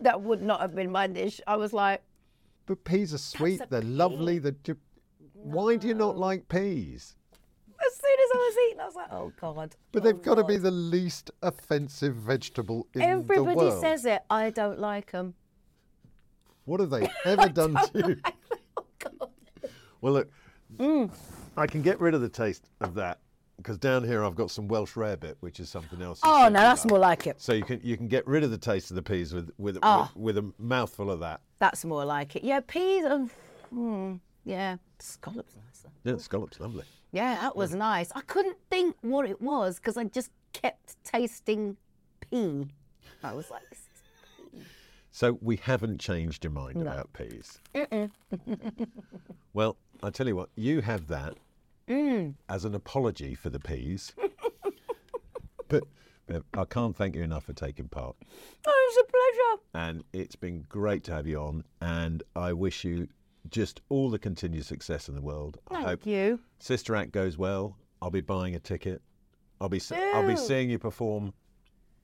That 0.01 0.21
would 0.21 0.43
not 0.43 0.61
have 0.61 0.75
been 0.75 0.91
my 0.91 1.07
dish. 1.07 1.41
I 1.47 1.57
was 1.57 1.73
like, 1.73 2.03
But 2.67 2.83
peas 2.85 3.15
are 3.15 3.19
sweet. 3.19 3.61
They're 3.71 3.83
lovely. 3.83 4.39
They're 4.41 4.57
ju- 4.65 4.77
Why 5.35 5.77
do 5.77 5.87
you 5.87 5.95
not 5.95 6.19
like 6.19 6.49
peas? 6.49 7.15
As 7.85 7.97
soon 7.97 8.13
as 8.13 8.31
I 8.35 8.39
was 8.39 8.57
eating, 8.67 8.81
I 8.81 8.85
was 8.85 8.95
like, 8.95 9.13
oh 9.13 9.33
God. 9.41 9.77
But 9.93 10.03
oh, 10.03 10.05
they've 10.05 10.23
got 10.23 10.37
to 10.37 10.45
be 10.45 10.57
the 10.57 10.71
least 10.71 11.31
offensive 11.43 12.15
vegetable 12.17 12.87
in 12.95 13.01
the 13.01 13.07
world. 13.07 13.31
Everybody 13.31 13.81
says 13.81 14.05
it. 14.05 14.23
I 14.31 14.51
don't 14.51 14.79
like 14.79 15.13
them. 15.13 15.35
What 16.65 16.81
have 16.81 16.91
they 16.91 17.09
ever 17.25 17.49
done 17.49 17.75
to 17.75 17.91
you? 18.09 18.17
Oh 18.77 18.85
God. 18.99 19.31
Well, 20.01 20.13
look, 20.15 20.31
Mm. 20.79 21.11
I 21.55 21.67
can 21.67 21.83
get 21.83 22.01
rid 22.01 22.15
of 22.15 22.23
the 22.23 22.31
taste 22.31 22.71
of 22.81 22.95
that 22.95 23.19
because 23.59 23.77
down 23.77 24.05
here 24.05 24.25
I've 24.25 24.35
got 24.35 24.51
some 24.51 24.69
Welsh 24.69 24.95
rarebit, 24.95 25.35
which 25.41 25.61
is 25.61 25.69
something 25.69 26.01
else. 26.01 26.21
Oh 26.23 26.45
no, 26.51 26.61
that's 26.61 26.87
more 26.87 26.99
like 26.99 27.27
it. 27.27 27.43
So 27.43 27.53
you 27.53 27.63
can 27.63 27.79
you 27.83 27.99
can 27.99 28.09
get 28.09 28.27
rid 28.27 28.43
of 28.43 28.51
the 28.51 28.57
taste 28.59 28.91
of 28.91 28.95
the 28.95 29.03
peas 29.03 29.35
with 29.35 29.51
with 29.59 29.79
Ah. 29.83 30.11
with, 30.17 30.37
with 30.37 30.45
a 30.45 30.53
mouthful 30.59 31.11
of 31.11 31.21
that. 31.21 31.43
That's 31.59 31.85
more 31.85 32.07
like 32.07 32.37
it. 32.37 32.43
Yeah, 32.45 32.61
peas. 32.67 33.05
Um, 33.05 33.31
hmm, 33.69 34.15
yeah, 34.47 34.77
scallops 34.99 35.55
nice. 35.57 35.85
Yeah, 36.05 36.17
scallop's 36.17 36.59
lovely. 36.59 36.85
Yeah, 37.13 37.35
that 37.43 37.55
was 37.55 37.75
nice. 37.75 38.11
I 38.15 38.23
couldn't 38.23 38.57
think 38.71 38.97
what 39.03 39.29
it 39.29 39.43
was 39.43 39.77
because 39.77 39.99
I 39.99 40.05
just 40.05 40.31
kept 40.55 40.97
tasting 41.05 41.77
pea. 42.31 42.67
I 43.23 43.35
was 43.35 43.51
like, 43.51 43.63
So 45.15 45.39
we 45.43 45.57
haven't 45.57 46.01
changed 46.01 46.43
your 46.43 46.53
mind 46.53 46.81
about 46.81 47.13
peas. 47.13 47.59
well, 49.53 49.77
I 50.03 50.11
tell 50.11 50.27
you 50.27 50.35
what, 50.37 50.49
you 50.57 50.81
have 50.81 51.07
that 51.09 51.35
Mm. 51.89 52.35
as 52.49 52.65
an 52.65 52.75
apology 52.77 53.35
for 53.35 53.51
the 53.51 53.59
peas. 53.59 54.13
but, 55.69 55.83
I 56.55 56.65
can't 56.65 56.97
thank 56.97 57.15
you 57.17 57.23
enough 57.23 57.45
for 57.45 57.53
taking 57.53 57.89
part. 57.89 58.17
oh, 58.67 58.89
it's 58.89 59.09
a 59.09 59.13
pleasure. 59.13 59.63
and 59.75 60.05
it's 60.13 60.37
been 60.37 60.65
great 60.69 61.03
to 61.05 61.13
have 61.13 61.27
you 61.27 61.39
on. 61.41 61.65
And 61.81 62.23
I 62.37 62.53
wish 62.55 62.85
you 62.85 63.09
just 63.51 63.81
all 63.91 64.09
the 64.09 64.19
continued 64.19 64.65
success 64.65 65.09
in 65.09 65.15
the 65.17 65.21
world. 65.21 65.59
I 65.71 65.75
Thank 65.75 65.87
hope 65.87 66.07
you. 66.07 66.41
Sister 66.61 66.95
Act 66.95 67.11
goes 67.13 67.37
well. 67.37 67.77
I'll 68.01 68.11
be 68.11 68.21
buying 68.23 68.55
a 68.55 68.61
ticket. 68.61 69.03
I'll 69.61 69.69
be 69.69 69.81
I'll 70.15 70.27
be 70.27 70.37
seeing 70.37 70.71
you 70.71 70.79
perform 70.79 71.35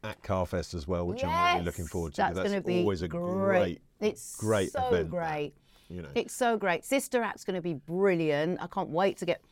at 0.08 0.22
Carfest 0.22 0.74
as 0.74 0.88
well, 0.88 1.06
which 1.06 1.24
I'm 1.24 1.54
really 1.54 1.64
looking 1.64 1.86
forward 1.86 2.14
to. 2.14 2.22
That's, 2.22 2.34
because 2.34 2.52
going 2.52 2.62
to 2.62 2.66
be 2.66 2.80
always 2.80 3.02
a 3.02 3.08
great. 3.08 3.80
It's 4.00 4.36
great 4.36 4.72
so 4.72 4.86
event, 4.88 5.10
great. 5.10 5.52
you 5.88 6.02
know. 6.02 6.08
It's 6.14 6.34
so 6.34 6.56
great. 6.56 6.84
Sister 6.84 7.22
Act's 7.22 7.44
going 7.44 7.56
to 7.56 7.62
be 7.62 7.74
brilliant. 7.74 8.62
I 8.62 8.66
can't 8.66 8.90
wait 8.90 9.18
to 9.18 9.26
get 9.26 9.42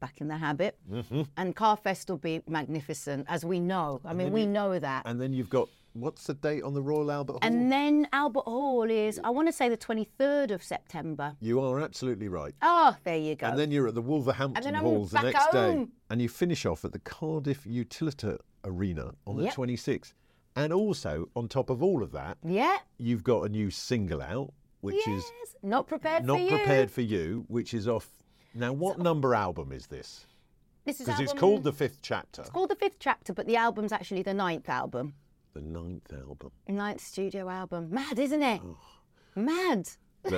back 0.00 0.20
in 0.20 0.28
the 0.28 0.36
habit. 0.36 0.78
Mm-hmm. 0.90 1.22
And 1.36 1.56
Carfest 1.56 2.08
will 2.08 2.18
be 2.18 2.42
magnificent, 2.48 3.26
as 3.28 3.44
we 3.44 3.60
know. 3.60 4.00
I 4.04 4.12
mean, 4.12 4.32
we 4.32 4.46
know 4.46 4.78
that. 4.78 5.02
and 5.06 5.20
then 5.20 5.32
you've 5.32 5.50
got 5.50 5.68
what's 6.00 6.26
the 6.26 6.34
date 6.34 6.62
on 6.62 6.74
the 6.74 6.82
Royal 6.82 7.10
Albert 7.10 7.32
Hall? 7.32 7.38
And 7.42 7.70
then 7.72 8.06
Albert 8.12 8.44
Hall 8.44 8.88
is, 8.88 9.20
I 9.24 9.30
want 9.30 9.48
to 9.48 9.52
say 9.52 9.68
the 9.68 9.76
23rd 9.76 10.50
of 10.50 10.62
September. 10.62 11.34
you 11.40 11.60
are 11.60 11.80
absolutely 11.80 12.28
right. 12.28 12.54
Oh, 12.62 12.96
there 13.04 13.16
you 13.16 13.34
go. 13.34 13.46
And 13.48 13.58
then 13.58 13.70
you're 13.70 13.88
at 13.88 13.94
the 13.94 14.02
Wolverhampton 14.02 14.74
Halls 14.74 15.10
the 15.10 15.22
next 15.22 15.50
day. 15.52 15.86
And 16.10 16.22
you 16.22 16.28
finish 16.28 16.66
off 16.66 16.84
at 16.84 16.92
the 16.92 16.98
Cardiff 17.00 17.64
Utilita 17.64 18.38
Arena 18.66 19.12
on 19.26 19.36
the 19.36 19.44
Yep. 19.44 19.54
26th. 19.54 20.12
And 20.54 20.72
also, 20.72 21.28
on 21.36 21.48
top 21.48 21.70
of 21.70 21.82
all 21.82 22.02
of 22.02 22.12
that, 22.12 22.38
yeah. 22.42 22.78
you've 22.98 23.24
got 23.24 23.42
a 23.42 23.48
new 23.48 23.70
single 23.70 24.20
out, 24.22 24.52
which 24.80 24.96
yes. 25.06 25.24
is 25.44 25.56
not 25.62 25.86
prepared 25.86 26.24
Not 26.24 26.38
for 26.38 26.42
you. 26.42 26.48
Prepared 26.50 26.90
for 26.90 27.02
You, 27.02 27.44
which 27.48 27.72
is 27.74 27.86
off. 27.86 28.10
Now, 28.54 28.72
what 28.72 28.98
number 28.98 29.34
album 29.34 29.70
is 29.72 29.86
this? 29.86 30.26
This 30.86 31.00
is 31.00 31.06
Because 31.06 31.20
it's 31.20 31.32
called 31.32 31.62
The 31.64 31.72
Fifth 31.72 31.98
Chapter, 32.00 32.42
It's 32.42 32.50
called 32.50 32.70
the 32.70 32.76
fifth 32.76 32.98
chapter, 33.00 33.32
but 33.34 33.46
the 33.46 33.56
album's 33.56 33.92
actually 33.92 34.22
the 34.22 34.32
ninth 34.34 34.68
album. 34.68 35.14
the 35.52 35.60
ninth 35.60 36.12
album. 36.12 36.52
Ninth 36.68 37.00
studio 37.00 37.48
album. 37.48 37.90
Mad, 37.90 38.18
isn't 38.18 38.42
it? 38.42 38.60
Oh. 38.64 38.78
Mad. 39.34 39.88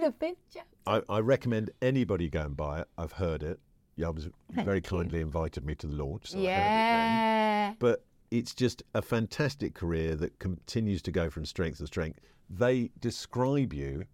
The 0.00 0.12
fifth 0.18 0.38
chapter. 0.52 0.76
I, 0.86 1.02
I 1.08 1.18
recommend 1.20 1.70
anybody 1.82 2.28
go 2.28 2.42
and 2.42 2.56
buy 2.56 2.80
it. 2.80 2.88
I've 2.98 3.12
heard 3.12 3.42
it. 3.42 3.60
Yubs 3.98 4.30
very 4.50 4.80
kindly 4.80 5.20
invited 5.20 5.64
me 5.64 5.74
to 5.76 5.86
the 5.86 5.94
launch. 5.94 6.30
So 6.32 6.38
it 6.38 6.42
yeah. 6.42 7.74
but 7.78 8.04
it's 8.30 8.54
just 8.54 8.82
a 8.94 9.02
fantastic 9.02 9.74
career 9.74 10.14
that 10.16 10.38
continues 10.38 11.02
to 11.02 11.10
go 11.10 11.30
from 11.30 11.44
strength 11.44 11.78
to 11.78 11.86
strength. 11.86 12.20
They 12.50 12.90
describe 13.00 13.72
you 13.72 14.04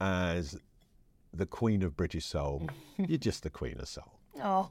as 0.00 0.58
the 1.32 1.46
queen 1.46 1.82
of 1.82 1.96
British 1.96 2.26
soul. 2.26 2.68
You're 2.98 3.18
just 3.18 3.42
the 3.42 3.50
queen 3.50 3.78
of 3.80 3.88
soul. 3.88 4.18
Oh, 4.42 4.70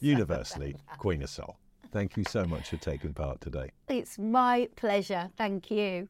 Universally, 0.00 0.76
queen 0.98 1.22
of 1.22 1.30
soul. 1.30 1.56
Thank 1.92 2.16
you 2.16 2.24
so 2.28 2.44
much 2.44 2.70
for 2.70 2.76
taking 2.76 3.14
part 3.14 3.40
today. 3.40 3.70
it's 3.88 4.18
my 4.18 4.68
pleasure. 4.76 5.30
Thank 5.36 5.70
you. 5.70 6.08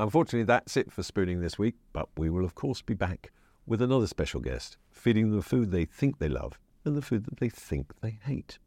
Unfortunately, 0.00 0.44
that's 0.44 0.76
it 0.76 0.92
for 0.92 1.02
Spooning 1.02 1.40
this 1.40 1.58
week, 1.58 1.74
but 1.92 2.08
we 2.16 2.30
will, 2.30 2.44
of 2.44 2.54
course, 2.54 2.82
be 2.82 2.94
back 2.94 3.32
with 3.66 3.82
another 3.82 4.06
special 4.06 4.40
guest, 4.40 4.76
feeding 4.92 5.30
them 5.30 5.36
the 5.36 5.42
food 5.42 5.70
they 5.70 5.84
think 5.84 6.18
they 6.18 6.28
love 6.28 6.58
and 6.84 6.96
the 6.96 7.02
food 7.02 7.24
that 7.24 7.38
they 7.38 7.48
think 7.48 7.92
they 8.00 8.18
hate. 8.24 8.58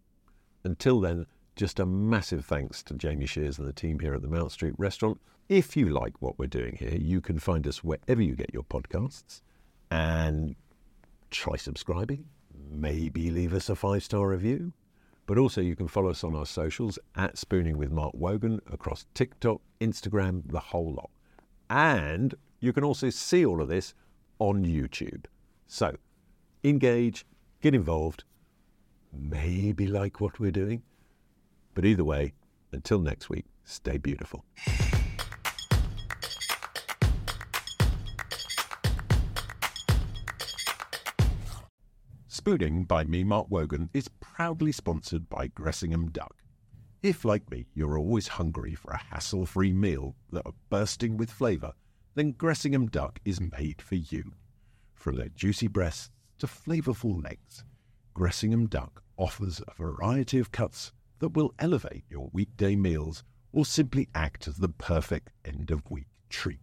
Until 0.63 0.99
then, 0.99 1.25
just 1.55 1.79
a 1.79 1.85
massive 1.85 2.45
thanks 2.45 2.83
to 2.83 2.93
Jamie 2.95 3.25
Shears 3.25 3.59
and 3.59 3.67
the 3.67 3.73
team 3.73 3.99
here 3.99 4.13
at 4.13 4.21
the 4.21 4.27
Mount 4.27 4.51
Street 4.51 4.73
Restaurant. 4.77 5.19
If 5.47 5.75
you 5.77 5.89
like 5.89 6.21
what 6.21 6.37
we're 6.37 6.47
doing 6.47 6.75
here, 6.77 6.97
you 6.97 7.21
can 7.21 7.39
find 7.39 7.65
us 7.65 7.83
wherever 7.83 8.21
you 8.21 8.35
get 8.35 8.53
your 8.53 8.63
podcasts 8.63 9.41
and 9.89 10.55
try 11.29 11.55
subscribing. 11.55 12.25
Maybe 12.69 13.31
leave 13.31 13.53
us 13.53 13.69
a 13.69 13.75
five 13.75 14.03
star 14.03 14.27
review. 14.27 14.73
But 15.27 15.37
also, 15.37 15.61
you 15.61 15.75
can 15.75 15.87
follow 15.87 16.09
us 16.09 16.23
on 16.23 16.35
our 16.35 16.45
socials 16.45 16.99
at 17.15 17.37
Spooning 17.37 17.77
with 17.77 17.91
Mark 17.91 18.13
Wogan 18.15 18.59
across 18.71 19.05
TikTok, 19.13 19.61
Instagram, 19.79 20.43
the 20.51 20.59
whole 20.59 20.93
lot. 20.93 21.09
And 21.71 22.35
you 22.59 22.73
can 22.73 22.83
also 22.83 23.09
see 23.09 23.45
all 23.45 23.61
of 23.61 23.69
this 23.69 23.93
on 24.39 24.65
YouTube. 24.65 25.23
So 25.67 25.95
engage, 26.65 27.25
get 27.61 27.73
involved, 27.73 28.25
maybe 29.13 29.87
like 29.87 30.19
what 30.19 30.37
we're 30.37 30.51
doing. 30.51 30.83
But 31.73 31.85
either 31.85 32.03
way, 32.03 32.33
until 32.73 32.99
next 32.99 33.29
week, 33.29 33.45
stay 33.63 33.97
beautiful. 33.97 34.43
Spooning 42.27 42.83
by 42.83 43.05
me, 43.05 43.23
Mark 43.23 43.47
Wogan, 43.49 43.89
is 43.93 44.09
proudly 44.19 44.73
sponsored 44.73 45.29
by 45.29 45.47
Gressingham 45.47 46.11
Duck. 46.11 46.35
If, 47.03 47.25
like 47.25 47.49
me, 47.49 47.65
you're 47.73 47.97
always 47.97 48.27
hungry 48.27 48.75
for 48.75 48.91
a 48.91 48.97
hassle 48.97 49.47
free 49.47 49.73
meal 49.73 50.15
that 50.31 50.45
are 50.45 50.53
bursting 50.69 51.17
with 51.17 51.31
flavour, 51.31 51.73
then 52.13 52.33
Gressingham 52.33 52.91
Duck 52.91 53.19
is 53.25 53.41
made 53.41 53.81
for 53.81 53.95
you. 53.95 54.33
From 54.93 55.15
their 55.15 55.29
juicy 55.29 55.67
breasts 55.67 56.11
to 56.37 56.45
flavourful 56.45 57.23
legs, 57.23 57.63
Gressingham 58.13 58.69
Duck 58.69 59.01
offers 59.17 59.61
a 59.67 59.73
variety 59.73 60.37
of 60.37 60.51
cuts 60.51 60.91
that 61.17 61.29
will 61.29 61.55
elevate 61.57 62.03
your 62.07 62.29
weekday 62.33 62.75
meals 62.75 63.23
or 63.51 63.65
simply 63.65 64.07
act 64.13 64.47
as 64.47 64.57
the 64.57 64.69
perfect 64.69 65.31
end 65.43 65.71
of 65.71 65.89
week 65.89 66.07
treat. 66.29 66.59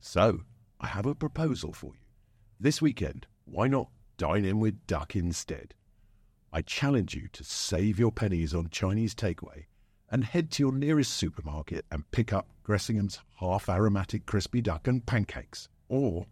So, 0.00 0.40
I 0.78 0.88
have 0.88 1.06
a 1.06 1.14
proposal 1.14 1.72
for 1.72 1.94
you. 1.94 2.06
This 2.60 2.82
weekend, 2.82 3.26
why 3.46 3.68
not 3.68 3.88
dine 4.18 4.44
in 4.44 4.60
with 4.60 4.86
duck 4.86 5.16
instead? 5.16 5.72
I 6.54 6.60
challenge 6.60 7.14
you 7.14 7.28
to 7.32 7.44
save 7.44 7.98
your 7.98 8.12
pennies 8.12 8.54
on 8.54 8.68
Chinese 8.68 9.14
takeaway 9.14 9.64
and 10.10 10.22
head 10.22 10.50
to 10.50 10.62
your 10.62 10.72
nearest 10.72 11.14
supermarket 11.14 11.86
and 11.90 12.10
pick 12.10 12.30
up 12.30 12.50
Gressingham's 12.62 13.20
half 13.36 13.70
aromatic 13.70 14.26
crispy 14.26 14.60
duck 14.60 14.86
and 14.86 15.06
pancakes. 15.06 15.70
Or 15.88 16.26